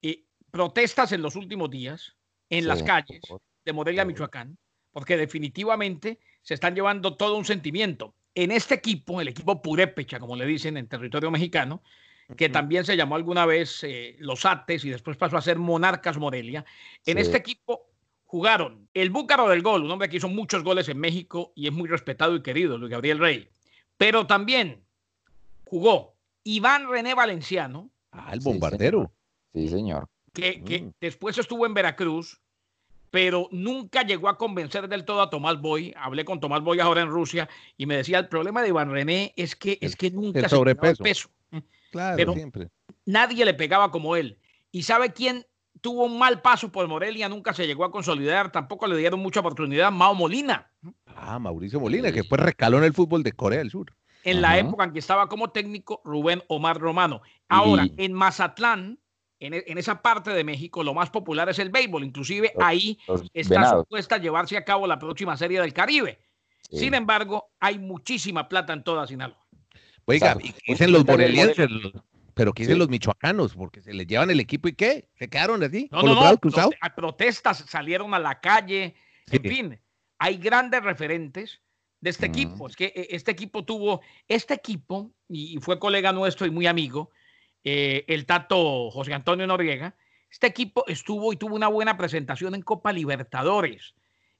eh, 0.01 0.23
protestas 0.51 1.11
en 1.13 1.21
los 1.21 1.35
últimos 1.35 1.69
días 1.69 2.15
en 2.49 2.67
las 2.67 2.83
calles 2.83 3.21
de 3.63 3.73
Morelia, 3.73 4.03
Michoacán, 4.03 4.57
porque 4.91 5.15
definitivamente 5.15 6.19
se 6.41 6.53
están 6.53 6.75
llevando 6.75 7.15
todo 7.15 7.37
un 7.37 7.45
sentimiento. 7.45 8.13
En 8.35 8.51
este 8.51 8.75
equipo, 8.75 9.21
el 9.21 9.27
equipo 9.27 9.61
Purépecha, 9.61 10.19
como 10.19 10.35
le 10.35 10.45
dicen 10.45 10.77
en 10.77 10.87
territorio 10.87 11.29
mexicano, 11.29 11.83
que 12.35 12.49
también 12.49 12.85
se 12.85 12.97
llamó 12.97 13.15
alguna 13.15 13.45
vez 13.45 13.83
eh, 13.83 14.15
Los 14.19 14.45
Ates 14.45 14.83
y 14.85 14.89
después 14.89 15.17
pasó 15.17 15.37
a 15.37 15.41
ser 15.41 15.59
Monarcas 15.59 16.17
Morelia, 16.17 16.65
en 17.05 17.17
este 17.17 17.37
equipo 17.37 17.87
jugaron 18.25 18.89
el 18.95 19.11
Búcaro 19.11 19.47
del 19.47 19.61
Gol, 19.61 19.83
un 19.83 19.91
hombre 19.91 20.09
que 20.09 20.17
hizo 20.17 20.29
muchos 20.29 20.63
goles 20.63 20.89
en 20.89 20.97
México 20.97 21.53
y 21.55 21.67
es 21.67 21.73
muy 21.73 21.87
respetado 21.87 22.35
y 22.35 22.41
querido, 22.41 22.77
Luis 22.77 22.91
Gabriel 22.91 23.19
Rey. 23.19 23.49
Pero 23.97 24.25
también 24.25 24.83
jugó 25.65 26.15
Iván 26.43 26.89
René 26.89 27.13
Valenciano. 27.13 27.91
Ah, 28.11 28.31
el 28.33 28.39
bombardero. 28.39 29.11
Sí, 29.53 29.67
señor. 29.69 30.07
Que, 30.33 30.81
mm. 30.81 30.93
después 30.99 31.37
estuvo 31.37 31.65
en 31.67 31.75
Veracruz, 31.75 32.41
pero 33.13 33.47
nunca 33.51 34.01
llegó 34.01 34.27
a 34.27 34.39
convencer 34.39 34.87
del 34.87 35.05
todo 35.05 35.21
a 35.21 35.29
Tomás 35.29 35.61
Boy. 35.61 35.93
Hablé 35.95 36.25
con 36.25 36.39
Tomás 36.39 36.61
Boy 36.63 36.79
ahora 36.79 37.01
en 37.01 37.09
Rusia 37.09 37.47
y 37.77 37.85
me 37.85 37.97
decía, 37.97 38.17
el 38.17 38.27
problema 38.27 38.63
de 38.63 38.69
Iván 38.69 38.89
René 38.89 39.35
es 39.35 39.55
que, 39.55 39.77
es 39.81 39.95
que 39.95 40.09
nunca 40.09 40.39
el 40.39 40.49
sobrepeso. 40.49 41.03
el 41.03 41.09
peso. 41.09 41.29
Claro, 41.91 42.17
pero 42.17 42.33
siempre. 42.33 42.69
Nadie 43.05 43.45
le 43.45 43.53
pegaba 43.53 43.91
como 43.91 44.15
él. 44.15 44.39
¿Y 44.71 44.81
sabe 44.81 45.13
quién 45.13 45.45
tuvo 45.79 46.05
un 46.05 46.17
mal 46.17 46.41
paso 46.41 46.71
por 46.71 46.87
Morelia, 46.87 47.29
nunca 47.29 47.53
se 47.53 47.67
llegó 47.67 47.85
a 47.85 47.91
consolidar, 47.91 48.51
tampoco 48.51 48.87
le 48.87 48.97
dieron 48.97 49.19
mucha 49.19 49.41
oportunidad. 49.41 49.91
Mao 49.91 50.15
Molina. 50.15 50.71
Ah, 51.05 51.37
Mauricio 51.37 51.79
Molina, 51.79 52.11
que 52.11 52.23
fue 52.23 52.39
rescaló 52.39 52.79
en 52.79 52.85
el 52.85 52.93
fútbol 52.93 53.21
de 53.21 53.33
Corea 53.33 53.59
del 53.59 53.69
Sur. 53.69 53.93
En 54.23 54.41
la 54.41 54.57
época 54.57 54.85
en 54.85 54.93
que 54.93 54.99
estaba 54.99 55.29
como 55.29 55.51
técnico 55.51 56.01
Rubén 56.03 56.41
Omar 56.47 56.79
Romano. 56.79 57.21
Ahora, 57.47 57.85
en 57.97 58.13
Mazatlán, 58.13 58.97
e, 59.43 59.63
en, 59.67 59.77
esa 59.77 60.01
parte 60.01 60.31
de 60.31 60.43
México, 60.43 60.83
lo 60.83 60.93
más 60.93 61.09
popular 61.09 61.49
es 61.49 61.59
el 61.59 61.69
béisbol. 61.69 62.03
Inclusive 62.03 62.53
ahí 62.61 62.97
está 63.33 63.69
supuesta 63.71 64.15
a 64.15 64.17
llevarse 64.19 64.57
a 64.57 64.63
cabo 64.63 64.87
la 64.87 64.99
próxima 64.99 65.35
serie 65.35 65.59
del 65.59 65.73
Caribe. 65.73 66.19
Sin 66.71 66.93
embargo, 66.93 67.51
hay 67.59 67.77
muchísima 67.77 68.47
plata 68.47 68.73
en 68.73 68.83
toda 68.83 69.05
Sinaloa. 69.05 69.45
Oiga, 70.05 70.35
dicen 70.67 70.91
los 70.91 71.05
morelienses, 71.05 71.69
pero 72.33 72.53
¿qué 72.53 72.63
dicen 72.63 72.79
los 72.79 72.89
michoacanos? 72.89 73.53
Porque 73.55 73.81
se 73.81 73.93
les 73.93 74.07
llevan 74.07 74.31
el 74.31 74.39
equipo 74.39 74.67
y 74.67 74.73
¿qué? 74.73 75.09
¿Se 75.15 75.29
quedaron 75.29 75.63
así? 75.63 75.87
No, 75.91 76.01
no, 76.03 76.15
no. 76.15 76.37
protestas 76.95 77.65
salieron 77.67 78.13
a 78.13 78.19
la 78.19 78.39
calle. 78.39 78.95
En 79.31 79.43
fin, 79.43 79.79
hay 80.17 80.37
grandes 80.37 80.83
referentes 80.83 81.61
de 82.01 82.09
este 82.09 82.25
equipo. 82.25 82.67
Es 82.67 82.75
que 82.75 82.85
eh, 82.85 83.07
este 83.11 83.31
equipo 83.31 83.63
tuvo, 83.63 84.01
este 84.27 84.53
equipo, 84.53 85.11
y 85.29 85.57
fue 85.61 85.79
colega 85.79 86.11
nuestro 86.11 86.45
y 86.45 86.51
muy 86.51 86.67
amigo, 86.67 87.11
eh, 87.63 88.03
el 88.07 88.25
tato 88.25 88.91
José 88.91 89.13
Antonio 89.13 89.47
Noriega, 89.47 89.95
este 90.29 90.47
equipo 90.47 90.83
estuvo 90.87 91.31
y 91.31 91.37
tuvo 91.37 91.55
una 91.55 91.67
buena 91.67 91.97
presentación 91.97 92.55
en 92.55 92.61
Copa 92.61 92.91
Libertadores 92.91 93.93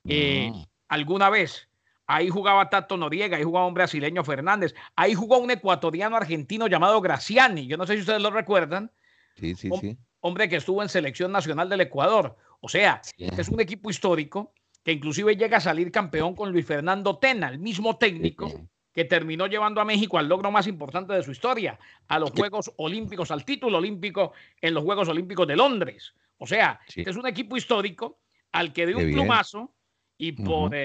eh, 0.07 0.51
mm. 0.51 0.63
alguna 0.89 1.29
vez. 1.29 1.69
Ahí 2.05 2.29
jugaba 2.29 2.69
Tato 2.69 2.97
Noriega, 2.97 3.37
ahí 3.37 3.43
jugaba 3.43 3.65
un 3.65 3.73
brasileño 3.73 4.23
Fernández, 4.25 4.75
ahí 4.95 5.13
jugó 5.13 5.37
un 5.37 5.51
ecuatoriano 5.51 6.17
argentino 6.17 6.67
llamado 6.67 6.99
Graciani. 6.99 7.65
Yo 7.65 7.77
no 7.77 7.87
sé 7.87 7.93
si 7.93 8.01
ustedes 8.01 8.21
lo 8.21 8.29
recuerdan. 8.29 8.91
Sí, 9.37 9.55
sí, 9.55 9.69
sí. 9.79 9.97
Hombre 10.19 10.49
que 10.49 10.57
estuvo 10.57 10.81
en 10.83 10.89
selección 10.89 11.31
nacional 11.31 11.69
del 11.69 11.81
Ecuador. 11.81 12.35
O 12.59 12.67
sea, 12.67 13.01
es 13.17 13.47
un 13.49 13.61
equipo 13.61 13.89
histórico 13.89 14.53
que 14.83 14.91
inclusive 14.91 15.37
llega 15.37 15.57
a 15.57 15.61
salir 15.61 15.91
campeón 15.91 16.35
con 16.35 16.51
Luis 16.51 16.65
Fernando 16.65 17.17
Tena, 17.17 17.47
el 17.47 17.59
mismo 17.59 17.97
técnico 17.97 18.51
que 18.93 19.05
terminó 19.05 19.47
llevando 19.47 19.81
a 19.81 19.85
México 19.85 20.17
al 20.17 20.29
logro 20.29 20.51
más 20.51 20.67
importante 20.67 21.13
de 21.13 21.23
su 21.23 21.31
historia, 21.31 21.79
a 22.07 22.19
los 22.19 22.31
Juegos 22.31 22.71
Olímpicos, 22.77 23.31
al 23.31 23.43
título 23.43 23.79
olímpico 23.79 24.33
en 24.61 24.73
los 24.73 24.83
Juegos 24.83 25.09
Olímpicos 25.09 25.47
de 25.47 25.55
Londres. 25.55 26.13
O 26.37 26.47
sea, 26.47 26.79
es 26.95 27.15
un 27.15 27.27
equipo 27.27 27.57
histórico 27.57 28.19
al 28.51 28.71
que 28.71 28.85
de 28.85 28.95
un 28.95 29.11
plumazo 29.11 29.73
y 30.17 30.33
por 30.33 30.75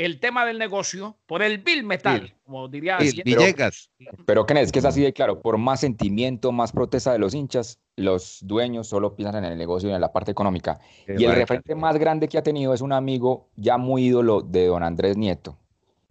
el 0.00 0.18
tema 0.18 0.46
del 0.46 0.58
negocio 0.58 1.18
por 1.26 1.42
el 1.42 1.58
bill 1.58 1.84
metal, 1.84 2.34
como 2.44 2.68
diría 2.68 2.96
Villegas. 2.98 3.90
Pero, 4.24 4.46
¿qué 4.46 4.58
es 4.60 4.72
que 4.72 4.78
es 4.78 4.84
así 4.86 5.02
de 5.02 5.12
claro, 5.12 5.42
por 5.42 5.58
más 5.58 5.80
sentimiento, 5.80 6.52
más 6.52 6.72
protesta 6.72 7.12
de 7.12 7.18
los 7.18 7.34
hinchas, 7.34 7.80
los 7.96 8.38
dueños 8.40 8.86
solo 8.86 9.14
piensan 9.14 9.44
en 9.44 9.52
el 9.52 9.58
negocio 9.58 9.90
y 9.90 9.92
en 9.92 10.00
la 10.00 10.12
parte 10.12 10.30
económica. 10.30 10.80
y 11.06 11.24
el 11.24 11.34
referente 11.34 11.74
más 11.74 11.98
grande 11.98 12.28
que 12.28 12.38
ha 12.38 12.42
tenido 12.42 12.72
es 12.72 12.80
un 12.80 12.92
amigo 12.92 13.50
ya 13.56 13.76
muy 13.76 14.06
ídolo 14.06 14.40
de 14.40 14.66
don 14.66 14.82
Andrés 14.82 15.18
Nieto. 15.18 15.58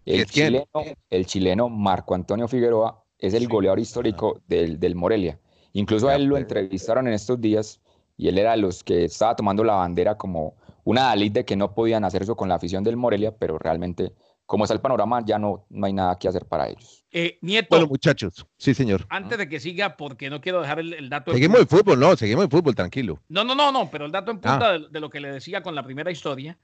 El, 0.04 0.26
chileno, 0.26 0.66
el 1.10 1.26
chileno 1.26 1.68
Marco 1.68 2.14
Antonio 2.14 2.48
Figueroa 2.48 3.04
es 3.18 3.34
el 3.34 3.48
goleador 3.48 3.78
histórico 3.78 4.40
del, 4.46 4.80
del 4.80 4.94
Morelia. 4.94 5.38
Incluso 5.72 6.08
a 6.08 6.16
él 6.16 6.24
lo 6.24 6.36
entrevistaron 6.36 7.06
en 7.06 7.14
estos 7.14 7.40
días 7.40 7.80
y 8.16 8.28
él 8.28 8.38
era 8.38 8.52
de 8.52 8.58
los 8.58 8.84
que 8.84 9.04
estaba 9.04 9.34
tomando 9.34 9.64
la 9.64 9.74
bandera 9.74 10.16
como 10.16 10.54
una 10.84 11.04
Dalit 11.04 11.32
de 11.32 11.44
que 11.44 11.56
no 11.56 11.74
podían 11.74 12.04
hacer 12.04 12.22
eso 12.22 12.36
con 12.36 12.48
la 12.48 12.56
afición 12.56 12.84
del 12.84 12.96
Morelia, 12.96 13.34
pero 13.34 13.58
realmente, 13.58 14.12
como 14.44 14.64
está 14.64 14.74
el 14.74 14.80
panorama, 14.80 15.22
ya 15.24 15.38
no, 15.38 15.66
no 15.70 15.86
hay 15.86 15.92
nada 15.92 16.18
que 16.18 16.28
hacer 16.28 16.44
para 16.44 16.68
ellos. 16.68 17.04
Eh, 17.10 17.38
Nieto. 17.40 17.68
Bueno, 17.70 17.86
muchachos, 17.86 18.46
sí, 18.56 18.74
señor. 18.74 19.06
Antes 19.08 19.38
de 19.38 19.48
que 19.48 19.58
siga, 19.58 19.96
porque 19.96 20.28
no 20.28 20.40
quiero 20.40 20.60
dejar 20.60 20.80
el, 20.80 21.08
dato. 21.08 21.32
Seguimos 21.32 21.60
el 21.60 21.66
fútbol, 21.66 21.98
no, 21.98 22.16
seguimos 22.16 22.44
el 22.44 22.50
fútbol, 22.50 22.74
tranquilo. 22.74 23.20
No, 23.28 23.42
no, 23.44 23.54
no, 23.54 23.72
no, 23.72 23.90
pero 23.90 24.06
el 24.06 24.12
dato 24.12 24.30
en 24.30 24.40
punta 24.40 24.74
ah. 24.74 24.78
de, 24.78 25.00
lo 25.00 25.10
que 25.10 25.20
le 25.20 25.32
decía 25.32 25.62
con 25.62 25.74
la 25.74 25.82
primera 25.82 26.10
historia. 26.10 26.58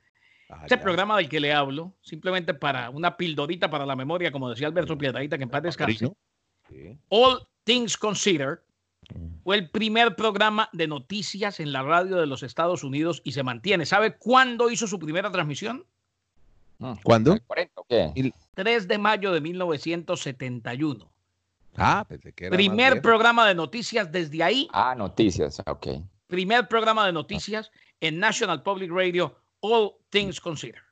Ah, 0.49 0.61
este 0.63 0.79
programa 0.79 1.17
del 1.17 1.29
que 1.29 1.41
le 1.41 1.53
hablo, 1.53 1.93
simplemente 2.01 2.55
para 2.55 2.91
una 2.91 3.17
pildorita 3.17 3.69
para 3.69 3.85
la 3.85 3.97
memoria, 3.97 4.31
como 4.31 4.49
decía 4.49 4.69
Alberto 4.69 4.97
Piedradita, 4.97 5.37
que 5.37 5.45
en 5.45 5.51
paz 5.51 5.63
descanse. 5.63 6.13
All 7.09 7.41
Things 7.65 7.97
Considered 7.97 8.59
fue 9.43 9.57
el 9.57 9.71
primer 9.71 10.17
programa 10.17 10.69
de 10.73 10.87
noticias 10.87 11.61
en 11.61 11.73
la 11.73 11.83
radio 11.83 12.17
de 12.17 12.27
los 12.27 12.43
Estados 12.43 12.85
Unidos 12.85 13.23
y 13.25 13.33
se 13.33 13.43
mantiene. 13.43 13.87
¿Sabe 13.87 14.17
cuándo 14.17 14.71
hizo 14.71 14.87
su 14.87 14.99
primera 14.99 15.31
transmisión? 15.31 15.85
Ah, 16.81 16.97
¿Cuándo? 17.03 17.39
El 17.89 18.35
3 18.55 18.89
de 18.89 18.99
mayo 18.99 19.33
de 19.33 19.41
1971. 19.41 21.11
Ah, 21.77 22.05
pensé 22.09 22.33
que 22.33 22.47
era 22.47 22.57
Primer 22.57 23.01
programa 23.03 23.47
de 23.47 23.55
noticias 23.55 24.11
desde 24.11 24.43
ahí. 24.43 24.69
Ah, 24.73 24.95
noticias, 24.97 25.63
ok. 25.67 25.89
Primer 26.27 26.69
programa 26.69 27.07
de 27.07 27.13
noticias 27.13 27.71
en 28.01 28.19
National 28.19 28.63
Public 28.63 28.91
Radio, 28.91 29.37
All 29.61 29.93
Things 30.11 30.41
Considered. 30.41 30.83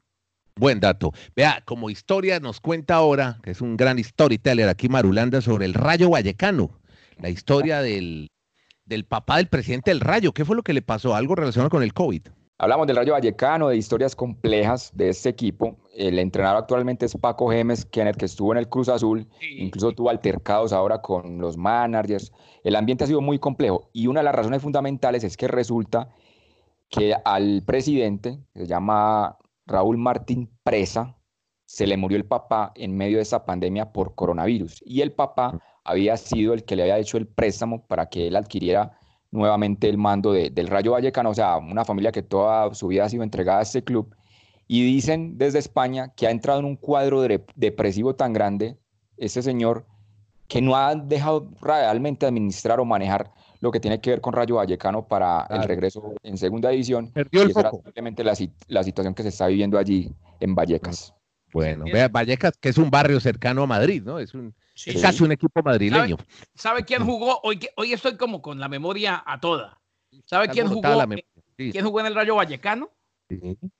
Buen 0.57 0.79
dato. 0.79 1.13
Vea, 1.35 1.63
como 1.65 1.91
historia 1.91 2.39
nos 2.39 2.61
cuenta 2.61 2.95
ahora, 2.95 3.39
que 3.43 3.51
es 3.51 3.61
un 3.61 3.77
gran 3.77 4.03
storyteller 4.03 4.69
aquí 4.69 4.89
Marulanda, 4.89 5.41
sobre 5.41 5.67
el 5.67 5.75
Rayo 5.75 6.11
Vallecano 6.11 6.81
la 7.21 7.31
historia 7.31 7.83
del, 7.83 8.31
del 8.85 9.05
papá 9.05 9.39
del 9.39 9.49
presidente 9.49 9.91
del 9.91 10.01
Rayo. 10.01 10.33
¿Qué 10.33 10.45
fue 10.45 10.57
lo 10.57 10.63
que 10.63 10.73
le 10.73 10.83
pasó? 10.83 11.15
Algo 11.15 11.35
relacionado 11.35 11.71
con 11.71 11.83
el 11.83 11.93
COVID. 11.93 12.23
Hablamos 12.59 12.87
del 12.87 12.97
Rayo 12.97 13.13
Vallecano, 13.15 13.69
de 13.69 13.77
historias 13.77 14.15
complejas 14.15 14.93
de 14.95 15.09
este 15.09 15.29
equipo. 15.29 15.77
El 15.97 16.19
entrenador 16.21 16.59
actualmente 16.59 17.05
es 17.07 17.17
Paco 17.17 17.51
Gemes, 17.51 17.85
Kenneth, 17.85 18.17
que 18.17 18.27
estuvo 18.27 18.53
en 18.53 18.59
el 18.59 18.69
Cruz 18.69 18.89
Azul, 18.89 19.27
incluso 19.59 19.93
tuvo 19.93 20.11
altercados 20.11 20.73
ahora 20.73 21.03
con 21.03 21.39
los 21.39 21.57
managers. 21.57 22.33
El 22.63 22.77
ambiente 22.77 23.05
ha 23.05 23.07
sido 23.09 23.21
muy 23.21 23.41
complejo 23.41 23.91
y 23.93 24.07
una 24.07 24.21
de 24.21 24.25
las 24.25 24.35
razones 24.37 24.63
fundamentales 24.63 25.25
es 25.25 25.37
que 25.37 25.49
resulta 25.49 26.15
que 26.95 27.15
al 27.25 27.63
presidente, 27.67 28.39
que 28.53 28.61
se 28.61 28.67
llama 28.67 29.37
Raúl 29.67 29.99
Martín 29.99 30.49
Presa, 30.63 31.17
se 31.67 31.87
le 31.89 31.97
murió 31.97 32.17
el 32.17 32.25
papá 32.25 32.73
en 32.77 32.97
medio 32.97 33.17
de 33.17 33.23
esa 33.23 33.45
pandemia 33.45 33.91
por 33.93 34.15
coronavirus. 34.15 34.81
Y 34.87 35.01
el 35.01 35.13
papá 35.13 35.59
había 35.83 36.17
sido 36.17 36.55
el 36.55 36.65
que 36.65 36.77
le 36.77 36.83
había 36.83 36.99
hecho 36.99 37.17
el 37.17 37.27
préstamo 37.27 37.85
para 37.87 38.07
que 38.09 38.29
él 38.29 38.37
adquiriera 38.37 38.97
nuevamente 39.33 39.89
el 39.89 39.99
mando 39.99 40.33
del 40.33 40.69
Rayo 40.69 40.93
Vallecano, 40.93 41.31
o 41.31 41.35
sea, 41.35 41.57
una 41.57 41.85
familia 41.85 42.13
que 42.13 42.23
toda 42.23 42.73
su 42.75 42.87
vida 42.87 43.07
ha 43.07 43.09
sido 43.09 43.25
entregada 43.25 43.59
a 43.59 43.63
este 43.63 43.83
club. 43.83 44.15
Y 44.69 44.85
dicen 44.85 45.37
desde 45.37 45.59
España 45.59 46.13
que 46.15 46.29
ha 46.29 46.31
entrado 46.31 46.61
en 46.61 46.67
un 46.67 46.77
cuadro 46.77 47.23
depresivo 47.57 48.15
tan 48.15 48.33
grande 48.33 48.79
ese 49.17 49.43
señor 49.43 49.87
que 50.49 50.61
no 50.61 50.77
ha 50.77 50.95
dejado 50.95 51.51
realmente 51.61 52.27
administrar 52.27 52.81
o 52.81 52.85
manejar 52.85 53.33
lo 53.61 53.71
que 53.71 53.81
tiene 53.81 54.01
que 54.01 54.11
ver 54.11 54.21
con 54.21 54.35
Rayo 54.35 54.57
Vallecano 54.57 55.09
para 55.09 55.47
el 55.49 55.63
regreso 55.63 56.15
en 56.23 56.37
segunda 56.37 56.69
división. 56.69 57.11
Perdió 57.13 57.43
el 57.43 57.53
simplemente 57.53 58.23
la, 58.23 58.37
la, 58.69 58.85
situación 58.85 59.15
que 59.15 59.23
se 59.23 59.31
está 59.31 59.47
viviendo 59.47 59.79
allí 59.79 60.13
en 60.41 60.55
Vallecas. 60.55 61.15
Bueno, 61.53 61.85
vea, 61.91 62.09
Vallecas, 62.09 62.59
que 62.61 62.69
es 62.69 62.79
un 62.79 62.91
barrio 62.91 63.21
cercano 63.21 63.63
a 63.63 63.67
Madrid, 63.67 64.03
¿no? 64.05 64.19
Es 64.19 64.35
un, 64.35 64.55
es 64.85 65.01
casi 65.01 65.23
un 65.23 65.33
equipo 65.33 65.63
madrileño. 65.63 66.17
¿Sabe, 66.55 66.85
quién 66.85 67.05
jugó? 67.05 67.41
Hoy, 67.43 67.61
hoy 67.77 67.93
estoy 67.93 68.17
como 68.17 68.43
con 68.43 68.59
la 68.59 68.69
memoria 68.69 69.23
a 69.25 69.41
toda. 69.41 69.81
¿Sabe 70.27 70.49
quién 70.49 70.67
jugó, 70.67 70.83
quién 71.57 71.85
jugó 71.85 72.01
en 72.01 72.07
el 72.07 72.15
Rayo 72.15 72.35
Vallecano? 72.35 72.91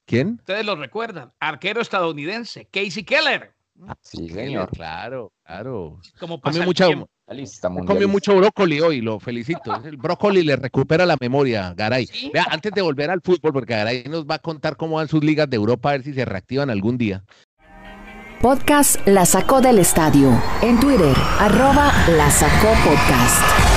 ¿Quién? 0.07 0.37
Ustedes 0.39 0.65
lo 0.65 0.77
recuerdan. 0.77 1.33
Arquero 1.41 1.81
estadounidense, 1.81 2.67
Casey 2.67 3.05
Keller. 3.05 3.55
Ah, 3.87 3.97
sí, 4.01 4.29
señor. 4.29 4.71
Claro, 4.71 5.33
claro. 5.45 6.01
Como 6.19 6.41
comió, 6.41 6.63
mucha, 6.63 6.87
comió 7.87 8.09
mucho 8.09 8.37
brócoli 8.37 8.81
hoy, 8.81 9.01
lo 9.01 9.19
felicito. 9.19 9.75
El 9.85 9.97
brócoli 9.97 10.43
le 10.43 10.57
recupera 10.57 11.05
la 11.05 11.17
memoria, 11.21 11.75
Garay. 11.77 12.09
Vea, 12.33 12.47
antes 12.51 12.73
de 12.73 12.83
volver 12.83 13.11
al 13.11 13.21
fútbol, 13.21 13.53
porque 13.53 13.75
Garay 13.75 14.05
nos 14.05 14.25
va 14.25 14.37
a 14.37 14.39
contar 14.39 14.77
cómo 14.77 14.97
van 14.97 15.09
sus 15.09 15.25
ligas 15.25 15.51
de 15.51 15.57
Europa, 15.57 15.91
a 15.91 15.93
ver 15.93 16.03
si 16.05 16.15
se 16.15 16.25
reactivan 16.25 16.71
algún 16.71 16.97
día. 16.97 17.25
Podcast 18.41 19.07
La 19.07 19.25
Sacó 19.25 19.61
del 19.61 19.79
Estadio. 19.79 20.31
En 20.63 20.79
Twitter, 20.79 21.17
arroba 21.39 21.93
La 22.09 22.31
Sacó 22.31 22.69
Podcast. 22.85 23.74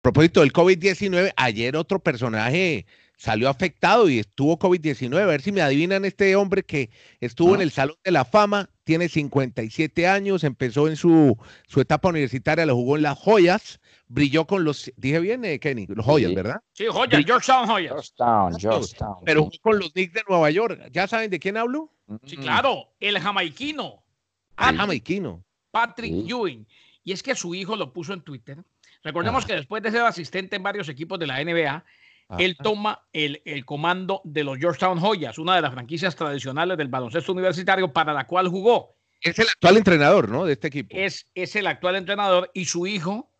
Propósito 0.00 0.40
del 0.40 0.52
COVID-19, 0.52 1.32
ayer 1.36 1.76
otro 1.76 1.98
personaje 1.98 2.86
salió 3.16 3.50
afectado 3.50 4.08
y 4.08 4.18
estuvo 4.18 4.58
COVID-19. 4.58 5.20
A 5.20 5.26
ver 5.26 5.42
si 5.42 5.52
me 5.52 5.60
adivinan 5.60 6.06
este 6.06 6.34
hombre 6.36 6.62
que 6.62 6.88
estuvo 7.20 7.54
en 7.54 7.60
el 7.60 7.70
Salón 7.70 7.96
de 8.02 8.12
la 8.12 8.24
Fama, 8.24 8.70
tiene 8.84 9.10
57 9.10 10.08
años, 10.08 10.42
empezó 10.42 10.88
en 10.88 10.96
su, 10.96 11.36
su 11.68 11.80
etapa 11.82 12.08
universitaria, 12.08 12.64
lo 12.64 12.74
jugó 12.74 12.96
en 12.96 13.02
las 13.02 13.18
joyas, 13.18 13.78
brilló 14.08 14.46
con 14.46 14.64
los, 14.64 14.90
dije 14.96 15.20
bien, 15.20 15.44
eh, 15.44 15.58
Kenny, 15.60 15.86
los 15.86 16.04
Joyas, 16.04 16.34
¿verdad? 16.34 16.62
Sí, 16.72 16.86
Joyas, 16.90 17.24
Georgetown 17.24 17.68
Joyas. 17.68 17.90
Georgetown, 17.90 18.58
Georgetown. 18.58 19.16
Pero 19.24 19.50
con 19.60 19.78
los 19.78 19.92
Knicks 19.92 20.14
de 20.14 20.22
Nueva 20.26 20.50
York. 20.50 20.88
¿Ya 20.90 21.06
saben 21.06 21.30
de 21.30 21.38
quién 21.38 21.58
hablo? 21.58 21.92
Sí, 22.24 22.38
claro, 22.38 22.88
el 23.00 23.18
jamaiquino. 23.20 24.02
Ah, 24.56 24.72
jamaiquino. 24.74 25.44
Patrick 25.70 26.28
Ewing. 26.28 26.66
Y 27.04 27.12
es 27.12 27.22
que 27.22 27.34
su 27.34 27.54
hijo 27.54 27.76
lo 27.76 27.92
puso 27.92 28.12
en 28.12 28.22
Twitter. 28.22 28.64
Recordemos 29.02 29.44
ah. 29.44 29.46
que 29.46 29.54
después 29.54 29.82
de 29.82 29.90
ser 29.90 30.02
asistente 30.02 30.56
en 30.56 30.62
varios 30.62 30.88
equipos 30.88 31.18
de 31.18 31.26
la 31.26 31.42
NBA, 31.42 31.84
él 32.38 32.56
toma 32.62 33.02
el, 33.12 33.42
el, 33.44 33.64
comando 33.64 34.20
de 34.24 34.44
los 34.44 34.58
Georgetown 34.58 35.00
Joyas, 35.00 35.38
una 35.38 35.56
de 35.56 35.62
las 35.62 35.72
franquicias 35.72 36.14
tradicionales 36.14 36.78
del 36.78 36.88
baloncesto 36.88 37.32
universitario 37.32 37.92
para 37.92 38.12
la 38.12 38.26
cual 38.26 38.48
jugó. 38.48 38.94
Es 39.20 39.38
el 39.38 39.48
actual 39.48 39.76
entrenador, 39.76 40.28
¿no? 40.28 40.44
De 40.44 40.52
este 40.52 40.68
equipo. 40.68 40.96
Es, 40.96 41.26
es 41.34 41.56
el 41.56 41.66
actual 41.66 41.96
entrenador 41.96 42.50
y 42.54 42.66
su 42.66 42.86
hijo 42.86 43.30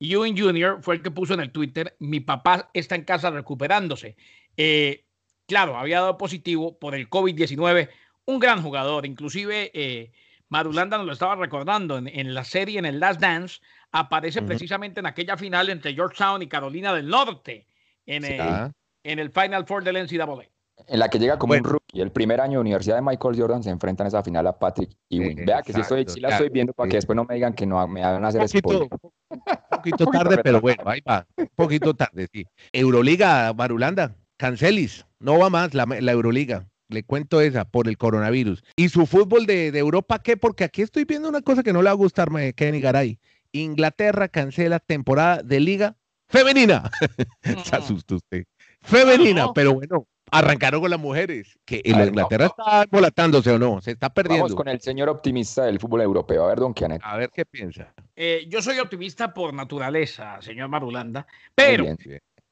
Ewing 0.00 0.36
Jr. 0.38 0.78
fue 0.82 0.96
el 0.96 1.02
que 1.02 1.10
puso 1.10 1.34
en 1.34 1.40
el 1.40 1.50
Twitter, 1.50 1.96
mi 1.98 2.20
papá 2.20 2.70
está 2.72 2.94
en 2.94 3.04
casa 3.04 3.30
recuperándose. 3.30 4.16
Eh, 4.56 5.04
claro, 5.46 5.76
había 5.76 6.00
dado 6.00 6.18
positivo 6.18 6.78
por 6.78 6.94
el 6.94 7.08
COVID-19, 7.08 7.88
un 8.26 8.38
gran 8.38 8.62
jugador, 8.62 9.06
inclusive 9.06 9.70
eh, 9.74 10.12
Marulanda 10.48 10.98
nos 10.98 11.06
lo 11.06 11.12
estaba 11.12 11.36
recordando 11.36 11.98
en, 11.98 12.34
la 12.34 12.44
serie, 12.44 12.78
en 12.78 12.86
el 12.86 13.00
Last 13.00 13.20
Dance, 13.20 13.60
aparece 13.92 14.42
precisamente 14.42 15.00
en 15.00 15.06
aquella 15.06 15.36
final 15.36 15.70
entre 15.70 15.94
Georgetown 15.94 16.42
y 16.42 16.48
Carolina 16.48 16.92
del 16.92 17.08
Norte, 17.08 17.66
en, 18.06 18.24
en 18.24 19.18
el 19.18 19.30
Final 19.30 19.66
Four 19.66 19.84
del 19.84 20.04
NCAA 20.04 20.48
en 20.86 20.98
la 20.98 21.08
que 21.08 21.18
llega 21.18 21.38
como 21.38 21.54
un 21.54 21.64
rookie. 21.64 22.00
El 22.00 22.10
primer 22.10 22.40
año 22.40 22.58
de 22.58 22.58
Universidad 22.58 22.96
de 22.96 23.02
Michael 23.02 23.38
Jordan 23.38 23.62
se 23.62 23.70
enfrentan 23.70 24.06
en 24.06 24.08
esa 24.08 24.22
final 24.22 24.46
a 24.46 24.58
Patrick 24.58 24.90
y 25.08 25.34
Vea 25.34 25.62
que 25.62 25.72
sí, 25.72 25.80
estoy, 25.80 26.04
la 26.20 26.30
estoy 26.30 26.48
viendo 26.48 26.72
para 26.72 26.88
que 26.88 26.96
después 26.96 27.16
no 27.16 27.24
me 27.24 27.34
digan 27.34 27.54
que 27.54 27.66
no 27.66 27.86
me 27.88 28.00
van 28.00 28.24
a 28.24 28.28
hacer 28.28 28.48
spoiler. 28.48 28.88
Un 29.28 29.40
poquito 29.70 30.06
tarde, 30.12 30.38
pero 30.42 30.60
bueno, 30.60 30.82
ahí 30.86 31.00
va. 31.00 31.26
Un 31.36 31.48
poquito 31.54 31.94
tarde, 31.94 32.28
sí. 32.32 32.46
Euroliga, 32.72 33.52
Barulanda, 33.52 34.16
cancelis. 34.36 35.06
No 35.18 35.38
va 35.38 35.48
más 35.50 35.74
la, 35.74 35.84
Euroliga. 36.12 36.66
Le 36.88 37.02
cuento 37.02 37.40
esa 37.40 37.64
por 37.64 37.88
el 37.88 37.96
coronavirus. 37.96 38.62
¿Y 38.76 38.88
su 38.88 39.06
fútbol 39.06 39.46
de, 39.46 39.68
Europa 39.68 40.22
qué? 40.22 40.36
Porque 40.36 40.64
aquí 40.64 40.82
estoy 40.82 41.04
viendo 41.04 41.28
una 41.28 41.42
cosa 41.42 41.62
que 41.62 41.72
no 41.72 41.80
le 41.80 41.86
va 41.86 41.92
a 41.92 41.94
gustar, 41.94 42.28
Kenny 42.54 42.80
Garay. 42.80 43.18
Inglaterra 43.52 44.28
cancela 44.28 44.80
temporada 44.80 45.42
de 45.42 45.60
liga 45.60 45.96
femenina. 46.28 46.90
se 47.64 47.76
asustó 47.76 48.16
usted. 48.16 48.44
Femenina, 48.82 49.52
pero 49.54 49.74
bueno, 49.74 50.06
arrancaron 50.30 50.80
con 50.80 50.90
las 50.90 51.00
mujeres, 51.00 51.58
que 51.64 51.80
en 51.84 52.00
Inglaterra 52.00 52.46
está 52.46 52.84
volatándose 52.90 53.50
o 53.50 53.58
no, 53.58 53.80
se 53.80 53.92
está 53.92 54.10
perdiendo. 54.10 54.44
Vamos 54.44 54.56
con 54.56 54.68
el 54.68 54.80
señor 54.80 55.08
optimista 55.08 55.64
del 55.64 55.80
fútbol 55.80 56.02
europeo. 56.02 56.44
A 56.44 56.48
ver, 56.48 56.58
don 56.58 56.74
Kianet. 56.74 57.00
A 57.04 57.16
ver 57.16 57.30
qué 57.32 57.46
piensa. 57.46 57.94
Eh, 58.16 58.46
yo 58.48 58.60
soy 58.60 58.78
optimista 58.78 59.32
por 59.32 59.54
naturaleza, 59.54 60.40
señor 60.42 60.68
Marulanda, 60.68 61.26
pero, 61.54 61.84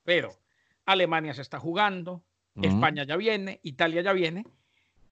pero 0.05 0.31
Alemania 0.87 1.35
se 1.35 1.43
está 1.43 1.59
jugando, 1.59 2.23
España 2.61 3.05
ya 3.05 3.17
viene, 3.17 3.61
Italia 3.63 4.03
ya 4.03 4.13
viene, 4.13 4.45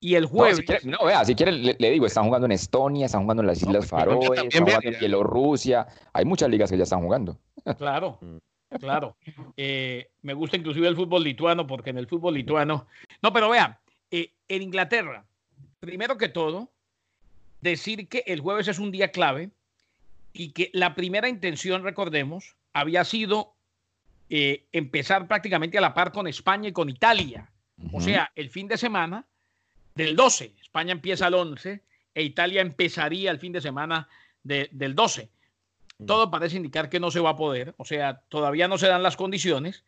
Y 0.00 0.14
el 0.14 0.26
jueves. 0.26 0.64
No, 0.84 1.04
vea, 1.04 1.24
si 1.24 1.34
quiere, 1.34 1.52
le, 1.52 1.90
digo, 1.90 2.06
están 2.06 2.24
jugando 2.24 2.46
en 2.46 2.52
Estonia, 2.52 3.06
están 3.06 3.22
jugando 3.22 3.42
en 3.42 3.46
las 3.48 3.62
Islas 3.62 3.86
Faroe, 3.86 4.24
están 4.24 4.50
jugando 4.50 4.88
en 4.88 4.98
Bielorrusia. 4.98 5.86
Hay 6.12 6.24
muchas 6.24 6.48
ligas 6.48 6.70
que 6.70 6.76
ya 6.76 6.84
están 6.84 7.02
jugando. 7.02 7.38
Claro, 7.76 8.18
mm. 8.22 8.76
claro. 8.78 9.16
Eh, 9.54 10.08
me 10.22 10.32
gusta 10.32 10.56
inclusive 10.56 10.88
el 10.88 10.96
fútbol 10.96 11.22
lituano, 11.22 11.66
porque 11.66 11.90
en 11.90 11.98
el 11.98 12.06
fútbol 12.06 12.34
lituano. 12.34 12.86
No, 13.22 13.34
pero 13.34 13.50
vea, 13.50 13.78
eh, 14.10 14.32
en 14.48 14.62
Inglaterra, 14.62 15.26
primero 15.78 16.16
que 16.16 16.30
todo, 16.30 16.70
decir 17.60 18.08
que 18.08 18.24
el 18.26 18.40
jueves 18.40 18.68
es 18.68 18.78
un 18.78 18.90
día 18.90 19.10
clave 19.10 19.50
y 20.32 20.52
que 20.52 20.70
la 20.72 20.94
primera 20.94 21.28
intención, 21.28 21.82
recordemos, 21.82 22.56
había 22.72 23.04
sido 23.04 23.54
eh, 24.32 24.68
empezar 24.70 25.26
prácticamente 25.26 25.76
a 25.76 25.80
la 25.80 25.92
par 25.92 26.12
con 26.12 26.28
España 26.28 26.68
y 26.68 26.72
con 26.72 26.88
Italia. 26.88 27.50
O 27.92 28.00
sea, 28.00 28.30
el 28.36 28.48
fin 28.48 28.68
de 28.68 28.78
semana 28.78 29.26
del 29.96 30.14
12. 30.14 30.54
España 30.60 30.92
empieza 30.92 31.26
el 31.26 31.34
11 31.34 31.82
e 32.14 32.22
Italia 32.22 32.60
empezaría 32.60 33.32
el 33.32 33.40
fin 33.40 33.52
de 33.52 33.60
semana 33.60 34.08
del 34.44 34.94
12. 34.94 35.30
Mm. 35.98 36.06
Todo 36.06 36.30
parece 36.30 36.56
indicar 36.56 36.88
que 36.88 37.00
no 37.00 37.10
se 37.10 37.18
va 37.18 37.30
a 37.30 37.36
poder, 37.36 37.74
o 37.76 37.84
sea, 37.84 38.22
todavía 38.28 38.68
no 38.68 38.78
se 38.78 38.86
dan 38.86 39.02
las 39.02 39.16
condiciones. 39.16 39.84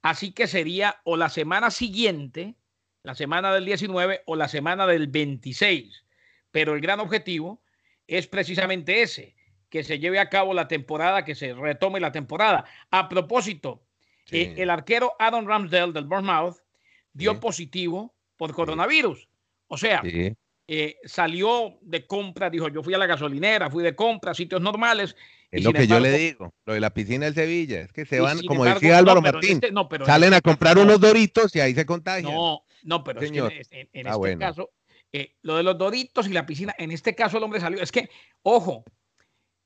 Así 0.00 0.32
que 0.32 0.46
sería 0.46 1.00
o 1.04 1.18
la 1.18 1.28
semana 1.28 1.70
siguiente, 1.70 2.54
la 3.02 3.14
semana 3.14 3.52
del 3.52 3.66
19 3.66 4.22
o 4.24 4.34
la 4.34 4.48
semana 4.48 4.86
del 4.86 5.08
26. 5.08 6.06
Pero 6.50 6.74
el 6.74 6.80
gran 6.80 7.00
objetivo 7.00 7.60
es 8.06 8.28
precisamente 8.28 9.02
ese, 9.02 9.34
que 9.68 9.84
se 9.84 9.98
lleve 9.98 10.18
a 10.18 10.28
cabo 10.28 10.54
la 10.54 10.68
temporada, 10.68 11.24
que 11.24 11.34
se 11.34 11.54
retome 11.54 12.00
la 12.00 12.12
temporada. 12.12 12.64
A 12.90 13.08
propósito, 13.08 13.82
eh, 14.30 14.54
el 14.56 14.70
arquero 14.70 15.14
Adam 15.18 15.46
Ramsdale 15.46 15.92
del 15.92 16.04
Bournemouth 16.04 16.56
dio 17.12 17.40
positivo 17.40 18.14
por 18.36 18.54
coronavirus. 18.54 19.28
O 19.66 19.76
sea, 19.76 20.02
eh, 20.70 20.96
salió 21.04 21.78
de 21.82 22.06
compra, 22.06 22.50
dijo, 22.50 22.68
yo 22.68 22.82
fui 22.82 22.94
a 22.94 22.98
la 22.98 23.06
gasolinera, 23.06 23.70
fui 23.70 23.82
de 23.82 23.94
compra, 23.94 24.34
sitios 24.34 24.60
normales. 24.60 25.16
Es 25.50 25.64
lo 25.64 25.72
que 25.72 25.86
yo 25.86 25.98
le 25.98 26.12
digo, 26.12 26.54
lo 26.66 26.74
de 26.74 26.80
la 26.80 26.92
piscina 26.92 27.24
del 27.26 27.34
Sevilla, 27.34 27.80
es 27.80 27.92
que 27.92 28.04
se 28.04 28.20
van, 28.20 28.38
como 28.42 28.64
decía 28.64 28.98
Álvaro 28.98 29.22
Martín, 29.22 29.60
este, 29.62 30.04
salen 30.04 30.34
a 30.34 30.42
comprar 30.42 30.76
unos 30.76 31.00
doritos 31.00 31.56
y 31.56 31.60
ahí 31.60 31.74
se 31.74 31.86
contagian. 31.86 32.32
No, 32.32 32.64
no, 32.82 33.02
pero 33.02 33.20
es 33.20 33.32
que 33.32 33.38
en, 33.92 34.06
ah, 34.06 34.18
este 34.22 34.38
caso, 34.38 34.70
eh, 35.10 35.36
lo 35.40 35.56
de 35.56 35.62
los 35.62 35.78
doritos 35.78 36.28
y 36.28 36.32
la 36.32 36.44
piscina, 36.44 36.74
en 36.76 36.90
este 36.90 37.14
caso 37.14 37.38
el 37.38 37.44
hombre 37.44 37.60
salió, 37.60 37.82
es 37.82 37.90
que, 37.90 38.10
ojo, 38.42 38.84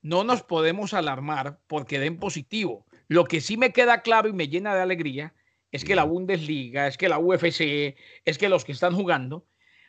no 0.02 0.24
nos 0.24 0.42
podemos 0.42 0.94
alarmar 0.94 1.60
porque 1.66 1.98
den 1.98 2.18
positivo. 2.18 2.86
Lo 3.08 3.24
que 3.24 3.40
sí 3.40 3.56
me 3.56 3.72
queda 3.72 4.02
claro 4.02 4.28
y 4.28 4.32
me 4.32 4.48
llena 4.48 4.74
de 4.74 4.82
alegría 4.82 5.34
es 5.70 5.84
que 5.84 5.96
la 5.96 6.04
Bundesliga, 6.04 6.86
es 6.86 6.98
que 6.98 7.08
la 7.08 7.18
UFC, 7.18 7.96
es 8.24 8.38
que 8.38 8.48
los 8.48 8.64
que 8.64 8.72
están 8.72 8.94
jugando 8.94 9.46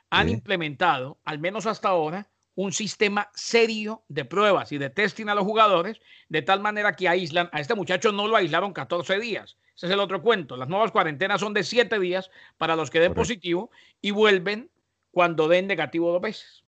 han 0.10 0.30
implementado, 0.30 1.20
al 1.26 1.40
menos 1.40 1.66
hasta 1.66 1.90
ahora, 1.90 2.30
un 2.56 2.72
sistema 2.72 3.32
serio 3.34 4.04
de 4.08 4.26
pruebas 4.26 4.72
y 4.72 4.78
de 4.78 4.92
testing 4.92 5.28
a 5.28 5.36
los 5.36 5.44
jugadores, 5.44 6.00
de 6.30 6.44
tal 6.44 6.62
manera 6.62 6.96
que 6.96 7.10
aíslan, 7.10 7.50
a 7.52 7.60
este 7.60 7.74
muchacho 7.74 8.12
no 8.12 8.28
lo 8.28 8.36
aislaron 8.36 8.74
14 8.74 9.20
días. 9.20 9.58
Ese 9.76 9.88
es 9.88 9.92
el 9.92 10.00
otro 10.00 10.22
cuento. 10.22 10.56
Las 10.56 10.70
nuevas 10.70 10.92
cuarentenas 10.92 11.42
son 11.42 11.54
de 11.54 11.64
7 11.64 12.00
días 12.00 12.30
para 12.58 12.76
los 12.76 12.92
que 12.92 13.00
den 13.00 13.16
positivo 13.16 13.72
y 14.02 14.12
vuelven 14.12 14.70
cuando 15.12 15.48
den 15.48 15.66
negativo 15.66 16.12
dos 16.12 16.22
veces. 16.22 16.64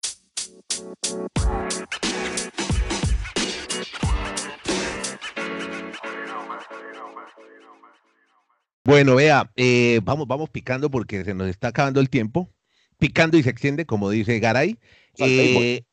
Bueno, 8.85 9.15
vea, 9.15 9.51
eh, 9.55 9.99
vamos, 10.03 10.27
vamos 10.27 10.51
picando 10.51 10.91
porque 10.91 11.25
se 11.25 11.33
nos 11.33 11.47
está 11.47 11.69
acabando 11.69 11.99
el 11.99 12.09
tiempo. 12.09 12.51
Picando 12.99 13.35
y 13.35 13.43
se 13.43 13.49
extiende, 13.49 13.85
como 13.85 14.11
dice 14.11 14.39
Garay. 14.39 14.77
Eh, 15.17 15.83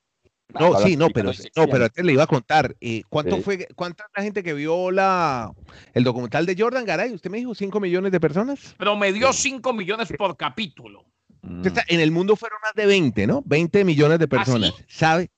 no, 0.61 0.79
sí, 0.79 0.97
no, 0.97 1.09
pero, 1.09 1.33
no, 1.57 1.67
pero 1.69 1.85
antes 1.87 2.05
le 2.05 2.13
iba 2.13 2.25
a 2.25 2.27
contar. 2.27 2.77
Eh, 2.81 3.03
¿Cuánto 3.09 3.41
fue, 3.41 3.67
cuánta 3.75 4.05
la 4.15 4.23
gente 4.23 4.43
que 4.43 4.53
vio 4.53 4.91
la, 4.91 5.51
el 5.95 6.05
documental 6.05 6.45
de 6.45 6.55
Jordan 6.57 6.85
Garay? 6.85 7.15
Usted 7.15 7.31
me 7.31 7.39
dijo 7.39 7.55
5 7.55 7.81
millones 7.81 8.13
de 8.13 8.21
personas. 8.21 8.75
Pero 8.77 8.95
me 8.95 9.11
dio 9.11 9.33
5 9.33 9.73
millones 9.73 10.13
por 10.17 10.37
capítulo. 10.37 11.07
En 11.43 12.01
el 12.01 12.11
mundo 12.11 12.37
fueron 12.37 12.59
más 12.63 12.75
de 12.75 12.85
20, 12.85 13.27
¿no? 13.27 13.43
20 13.47 13.85
millones 13.85 14.19
de 14.19 14.27
¿Ah, 14.27 14.29
personas. 14.29 14.75
¿Sabe? 14.87 15.31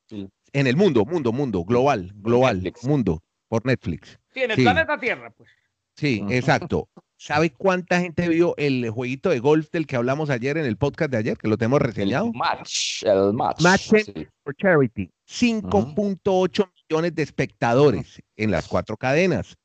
En 0.52 0.66
el 0.66 0.76
mundo, 0.76 1.04
mundo, 1.04 1.32
mundo, 1.32 1.64
global, 1.64 2.12
global, 2.16 2.72
mundo, 2.82 3.22
por 3.48 3.64
Netflix. 3.64 4.18
Sí, 4.32 4.40
en 4.40 4.50
el 4.50 4.56
planeta 4.56 4.98
Tierra, 4.98 5.30
pues. 5.30 5.48
Sí, 5.96 6.24
exacto. 6.28 6.88
¿Sabe 7.16 7.50
cuánta 7.50 8.00
gente 8.00 8.28
vio 8.28 8.54
el 8.56 8.90
jueguito 8.90 9.30
de 9.30 9.38
golf 9.38 9.70
del 9.70 9.86
que 9.86 9.96
hablamos 9.96 10.30
ayer 10.30 10.58
en 10.58 10.66
el 10.66 10.76
podcast 10.76 11.10
de 11.10 11.18
ayer, 11.18 11.38
que 11.38 11.48
lo 11.48 11.56
tenemos 11.56 11.80
reseñado? 11.80 12.26
El 12.26 12.32
match, 12.32 13.02
el 13.04 13.32
match. 13.32 13.60
Match 13.62 13.88
for 14.42 14.54
Charity. 14.56 15.10
5.8 15.28 16.70
millones 16.90 17.14
de 17.14 17.22
espectadores 17.22 18.20
en 18.36 18.50
las 18.50 18.68
cuatro 18.68 18.96
cadenas. 18.96 19.56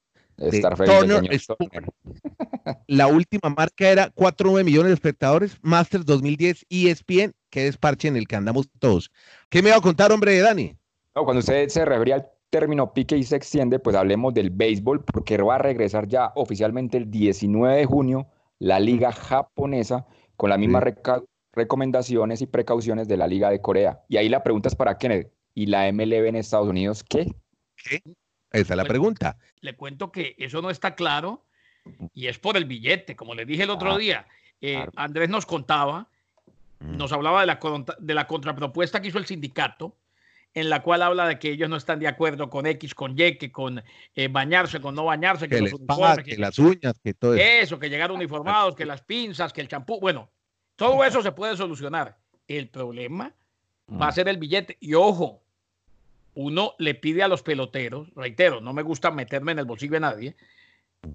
La 2.87 3.07
última 3.07 3.49
marca 3.49 3.89
era 3.89 4.09
4 4.13 4.51
millones 4.63 4.89
de 4.89 4.93
espectadores, 4.93 5.57
Masters 5.61 6.05
2010, 6.05 6.65
ESPN, 6.69 7.33
que 7.49 7.63
desparche 7.65 8.07
en 8.07 8.15
el 8.15 8.27
que 8.27 8.37
andamos 8.37 8.69
todos. 8.79 9.11
¿Qué 9.49 9.61
me 9.61 9.71
va 9.71 9.77
a 9.77 9.81
contar, 9.81 10.11
hombre, 10.11 10.39
Dani? 10.39 10.77
No, 11.13 11.25
cuando 11.25 11.39
usted 11.39 11.67
se 11.67 11.83
refería 11.83 12.15
al 12.15 12.29
término 12.49 12.93
pique 12.93 13.17
y 13.17 13.23
se 13.23 13.35
extiende, 13.35 13.79
pues 13.79 13.95
hablemos 13.95 14.33
del 14.33 14.49
béisbol, 14.49 15.03
porque 15.03 15.37
va 15.37 15.55
a 15.55 15.59
regresar 15.59 16.07
ya 16.07 16.31
oficialmente 16.35 16.97
el 16.97 17.09
19 17.09 17.77
de 17.77 17.85
junio 17.85 18.27
la 18.59 18.79
liga 18.79 19.11
japonesa 19.11 20.05
con 20.35 20.49
las 20.49 20.59
mismas 20.59 20.83
recomendaciones 21.53 22.41
y 22.41 22.47
precauciones 22.47 23.07
de 23.07 23.17
la 23.17 23.27
liga 23.27 23.49
de 23.49 23.61
Corea. 23.61 24.01
Y 24.09 24.17
ahí 24.17 24.29
la 24.29 24.43
pregunta 24.43 24.69
es 24.69 24.75
para 24.75 24.97
Kenneth. 24.97 25.31
¿Y 25.55 25.65
la 25.65 25.91
MLB 25.91 26.27
en 26.27 26.35
Estados 26.35 26.67
Unidos 26.67 27.03
qué? 27.03 27.33
¿Qué? 27.75 28.01
Esa 28.51 28.73
es 28.73 28.77
la 28.77 28.85
pregunta. 28.85 29.37
Le 29.61 29.75
cuento 29.75 30.11
que 30.11 30.35
eso 30.37 30.61
no 30.61 30.69
está 30.69 30.95
claro 30.95 31.45
y 32.13 32.27
es 32.27 32.39
por 32.39 32.55
el 32.55 32.65
billete. 32.65 33.15
Como 33.15 33.35
le 33.35 33.45
dije 33.45 33.63
el 33.63 33.69
otro 33.69 33.91
ah, 33.91 33.97
día, 33.97 34.27
eh, 34.61 34.85
Andrés 34.95 35.29
nos 35.29 35.45
contaba, 35.45 36.07
mm. 36.79 36.97
nos 36.97 37.11
hablaba 37.11 37.41
de 37.41 37.47
la, 37.47 37.59
de 37.99 38.13
la 38.13 38.27
contrapropuesta 38.27 39.01
que 39.01 39.09
hizo 39.09 39.17
el 39.17 39.25
sindicato 39.25 39.95
en 40.53 40.69
la 40.69 40.81
cual 40.81 41.01
habla 41.01 41.27
de 41.27 41.39
que 41.39 41.51
ellos 41.51 41.69
no 41.69 41.75
están 41.75 41.99
de 41.99 42.07
acuerdo 42.07 42.49
con 42.49 42.65
X, 42.65 42.95
con 42.95 43.11
Y, 43.17 43.37
que 43.37 43.51
con 43.51 43.83
eh, 44.15 44.27
bañarse, 44.27 44.81
con 44.81 44.95
no 44.95 45.05
bañarse, 45.05 45.47
que, 45.47 45.61
los 45.61 45.73
uniformes, 45.73 46.25
que, 46.25 46.37
las 46.37 46.57
uñas, 46.59 46.99
que 47.03 47.13
todo 47.13 47.35
eso. 47.35 47.43
Eso, 47.43 47.79
que 47.79 47.89
llegar 47.89 48.11
uniformados, 48.11 48.75
que 48.75 48.85
las 48.85 49.01
pinzas, 49.01 49.53
que 49.53 49.61
el 49.61 49.67
champú. 49.67 49.99
Bueno, 49.99 50.29
todo 50.75 51.03
eso 51.03 51.21
se 51.21 51.31
puede 51.31 51.55
solucionar. 51.55 52.17
El 52.47 52.69
problema 52.69 53.33
va 53.89 54.07
a 54.07 54.09
mm. 54.09 54.13
ser 54.13 54.27
el 54.27 54.37
billete. 54.37 54.77
Y 54.79 54.95
ojo, 54.95 55.43
uno 56.33 56.73
le 56.79 56.95
pide 56.95 57.21
a 57.21 57.27
los 57.27 57.43
peloteros, 57.43 58.09
reitero, 58.15 58.61
no 58.61 58.73
me 58.73 58.81
gusta 58.81 59.11
meterme 59.11 59.51
en 59.51 59.59
el 59.59 59.65
bolsillo 59.65 59.93
de 59.93 59.99
nadie, 59.99 60.35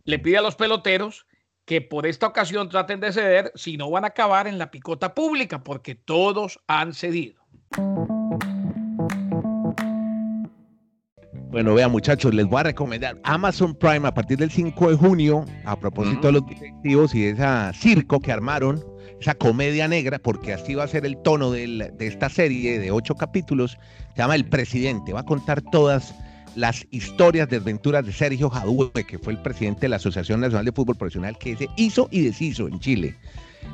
le 0.04 0.18
pide 0.18 0.38
a 0.38 0.42
los 0.42 0.54
peloteros 0.54 1.26
que 1.64 1.80
por 1.80 2.06
esta 2.06 2.26
ocasión 2.26 2.68
traten 2.68 3.00
de 3.00 3.12
ceder, 3.12 3.50
si 3.54 3.76
no 3.76 3.90
van 3.90 4.04
a 4.04 4.08
acabar 4.08 4.46
en 4.46 4.58
la 4.58 4.70
picota 4.70 5.14
pública, 5.14 5.64
porque 5.64 5.94
todos 5.94 6.60
han 6.66 6.92
cedido. 6.92 7.42
Bueno, 11.54 11.72
vean 11.72 11.92
muchachos, 11.92 12.34
les 12.34 12.46
voy 12.46 12.58
a 12.58 12.62
recomendar 12.64 13.16
Amazon 13.22 13.76
Prime 13.76 14.08
a 14.08 14.12
partir 14.12 14.38
del 14.38 14.50
5 14.50 14.90
de 14.90 14.96
junio, 14.96 15.44
a 15.64 15.78
propósito 15.78 16.26
de 16.26 16.32
los 16.32 16.46
directivos 16.48 17.14
y 17.14 17.20
de 17.20 17.30
esa 17.30 17.72
circo 17.72 18.18
que 18.18 18.32
armaron, 18.32 18.84
esa 19.20 19.36
comedia 19.36 19.86
negra, 19.86 20.18
porque 20.18 20.52
así 20.52 20.74
va 20.74 20.82
a 20.82 20.88
ser 20.88 21.06
el 21.06 21.16
tono 21.18 21.52
de 21.52 21.94
esta 22.00 22.28
serie 22.28 22.80
de 22.80 22.90
ocho 22.90 23.14
capítulos, 23.14 23.78
se 24.16 24.18
llama 24.18 24.34
El 24.34 24.46
Presidente, 24.46 25.12
va 25.12 25.20
a 25.20 25.24
contar 25.24 25.62
todas 25.62 26.12
las 26.56 26.88
historias 26.90 27.48
de 27.48 27.58
aventuras 27.58 28.04
de 28.04 28.10
Sergio 28.10 28.50
Jadue, 28.50 28.90
que 29.06 29.20
fue 29.20 29.34
el 29.34 29.40
presidente 29.40 29.82
de 29.82 29.90
la 29.90 29.96
Asociación 29.96 30.40
Nacional 30.40 30.64
de 30.64 30.72
Fútbol 30.72 30.96
Profesional, 30.96 31.38
que 31.38 31.56
se 31.56 31.68
hizo 31.76 32.08
y 32.10 32.22
deshizo 32.22 32.66
en 32.66 32.80
Chile 32.80 33.14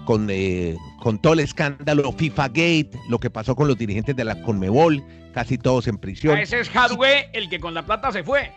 con, 0.05 0.29
eh, 0.31 0.77
con 1.01 1.19
todo 1.19 1.35
el 1.35 1.41
escándalo 1.41 2.13
FIFA 2.13 2.49
Gate, 2.49 2.91
lo 3.09 3.19
que 3.19 3.31
pasó 3.31 3.55
con 3.55 3.69
los 3.69 3.79
dirigentes 3.79 4.17
de 4.17 4.25
la 4.25 4.41
Conmebol, 4.43 5.05
casi 5.33 5.59
todos 5.59 5.87
en 5.87 5.99
prisión. 5.99 6.37
Ah, 6.37 6.43
ese 6.43 6.61
es 6.61 6.75
Hadwe, 6.75 7.31
el 7.33 7.49
que 7.49 7.61
con 7.61 7.75
la 7.75 7.85
plata 7.85 8.13
se 8.13 8.23
fue. 8.25 8.51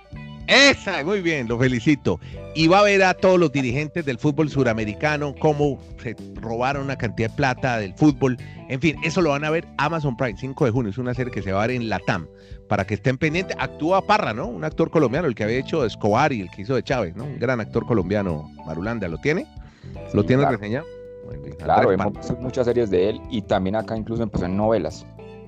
Esa, 0.47 1.03
muy 1.05 1.21
bien, 1.21 1.47
lo 1.47 1.57
felicito. 1.57 2.19
Y 2.53 2.67
va 2.67 2.79
a 2.79 2.83
ver 2.83 3.03
a 3.03 3.13
todos 3.13 3.39
los 3.39 3.51
dirigentes 3.51 4.05
del 4.05 4.19
fútbol 4.19 4.49
suramericano, 4.49 5.33
cómo 5.39 5.79
se 6.01 6.15
robaron 6.35 6.83
una 6.83 6.97
cantidad 6.97 7.29
de 7.29 7.35
plata 7.35 7.77
del 7.77 7.93
fútbol. 7.93 8.37
En 8.69 8.81
fin, 8.81 8.97
eso 9.03 9.21
lo 9.21 9.29
van 9.29 9.45
a 9.45 9.49
ver 9.49 9.65
Amazon 9.77 10.17
Prime, 10.17 10.37
5 10.37 10.65
de 10.65 10.71
junio. 10.71 10.91
Es 10.91 10.97
una 10.97 11.13
serie 11.13 11.31
que 11.31 11.41
se 11.41 11.53
va 11.53 11.63
a 11.63 11.67
ver 11.67 11.77
en 11.77 11.87
Latam. 11.87 12.27
Para 12.67 12.85
que 12.85 12.95
estén 12.95 13.17
pendientes, 13.17 13.55
actúa 13.59 14.05
Parra, 14.05 14.33
¿no? 14.33 14.47
Un 14.47 14.63
actor 14.63 14.89
colombiano, 14.89 15.27
el 15.27 15.35
que 15.35 15.43
había 15.43 15.59
hecho 15.59 15.85
Escobar 15.85 16.33
y 16.33 16.41
el 16.41 16.49
que 16.49 16.63
hizo 16.63 16.75
de 16.75 16.83
Chávez, 16.83 17.15
¿no? 17.15 17.23
Un 17.23 17.39
gran 17.39 17.61
actor 17.61 17.85
colombiano, 17.85 18.49
Marulanda. 18.65 19.07
¿Lo 19.07 19.17
tiene? 19.19 19.45
¿Lo 20.13 20.25
tiene 20.25 20.45
reseñado? 20.45 20.85
Claro, 21.57 21.89
vemos 21.89 22.13
muchas 22.39 22.65
series 22.65 22.89
de 22.89 23.09
él 23.09 23.21
y 23.29 23.41
también 23.41 23.75
acá 23.75 23.97
incluso 23.97 24.23
empezó 24.23 24.45
en 24.45 24.57
novelas. 24.57 25.05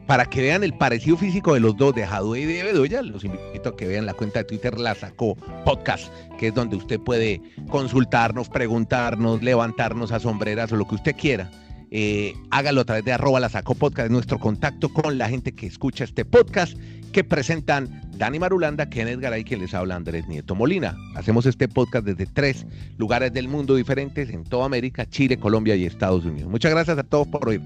Para 0.07 0.25
que 0.25 0.41
vean 0.41 0.63
el 0.63 0.77
parecido 0.77 1.17
físico 1.17 1.55
de 1.55 1.59
los 1.59 1.75
dos, 1.77 1.95
de 1.95 2.05
Jadue 2.05 2.41
y 2.41 2.45
de 2.45 2.63
Bedoya, 2.63 3.01
los 3.01 3.23
invito 3.23 3.69
a 3.69 3.75
que 3.75 3.87
vean 3.87 4.05
la 4.05 4.13
cuenta 4.13 4.39
de 4.39 4.45
Twitter 4.45 4.79
La 4.79 4.93
Sacó 4.93 5.35
Podcast, 5.65 6.13
que 6.37 6.49
es 6.49 6.53
donde 6.53 6.75
usted 6.75 6.99
puede 6.99 7.41
consultarnos, 7.69 8.47
preguntarnos, 8.47 9.41
levantarnos 9.41 10.11
a 10.11 10.19
sombreras 10.19 10.71
o 10.71 10.75
lo 10.75 10.87
que 10.87 10.95
usted 10.95 11.15
quiera 11.15 11.49
eh, 11.97 12.35
hágalo 12.51 12.81
a 12.81 12.83
través 12.83 13.05
de 13.05 13.13
arroba 13.13 13.39
la 13.39 13.47
sacó 13.47 13.73
podcast, 13.73 14.11
nuestro 14.11 14.37
contacto 14.37 14.89
con 14.89 15.17
la 15.17 15.29
gente 15.29 15.53
que 15.53 15.65
escucha 15.65 16.03
este 16.03 16.25
podcast 16.25 16.77
que 17.13 17.23
presentan 17.23 18.01
Dani 18.17 18.37
Marulanda, 18.37 18.89
Kenneth 18.89 19.21
Garay, 19.21 19.45
quien 19.45 19.61
les 19.61 19.73
habla 19.73 19.95
Andrés 19.95 20.27
Nieto 20.27 20.55
Molina. 20.55 20.97
Hacemos 21.15 21.45
este 21.45 21.69
podcast 21.69 22.05
desde 22.05 22.25
tres 22.25 22.65
lugares 22.97 23.31
del 23.31 23.47
mundo 23.47 23.75
diferentes 23.75 24.29
en 24.29 24.43
toda 24.43 24.65
América, 24.65 25.05
Chile, 25.05 25.37
Colombia 25.37 25.77
y 25.77 25.85
Estados 25.85 26.25
Unidos. 26.25 26.51
Muchas 26.51 26.71
gracias 26.71 26.97
a 26.97 27.03
todos 27.03 27.27
por 27.27 27.47
oír. 27.47 27.61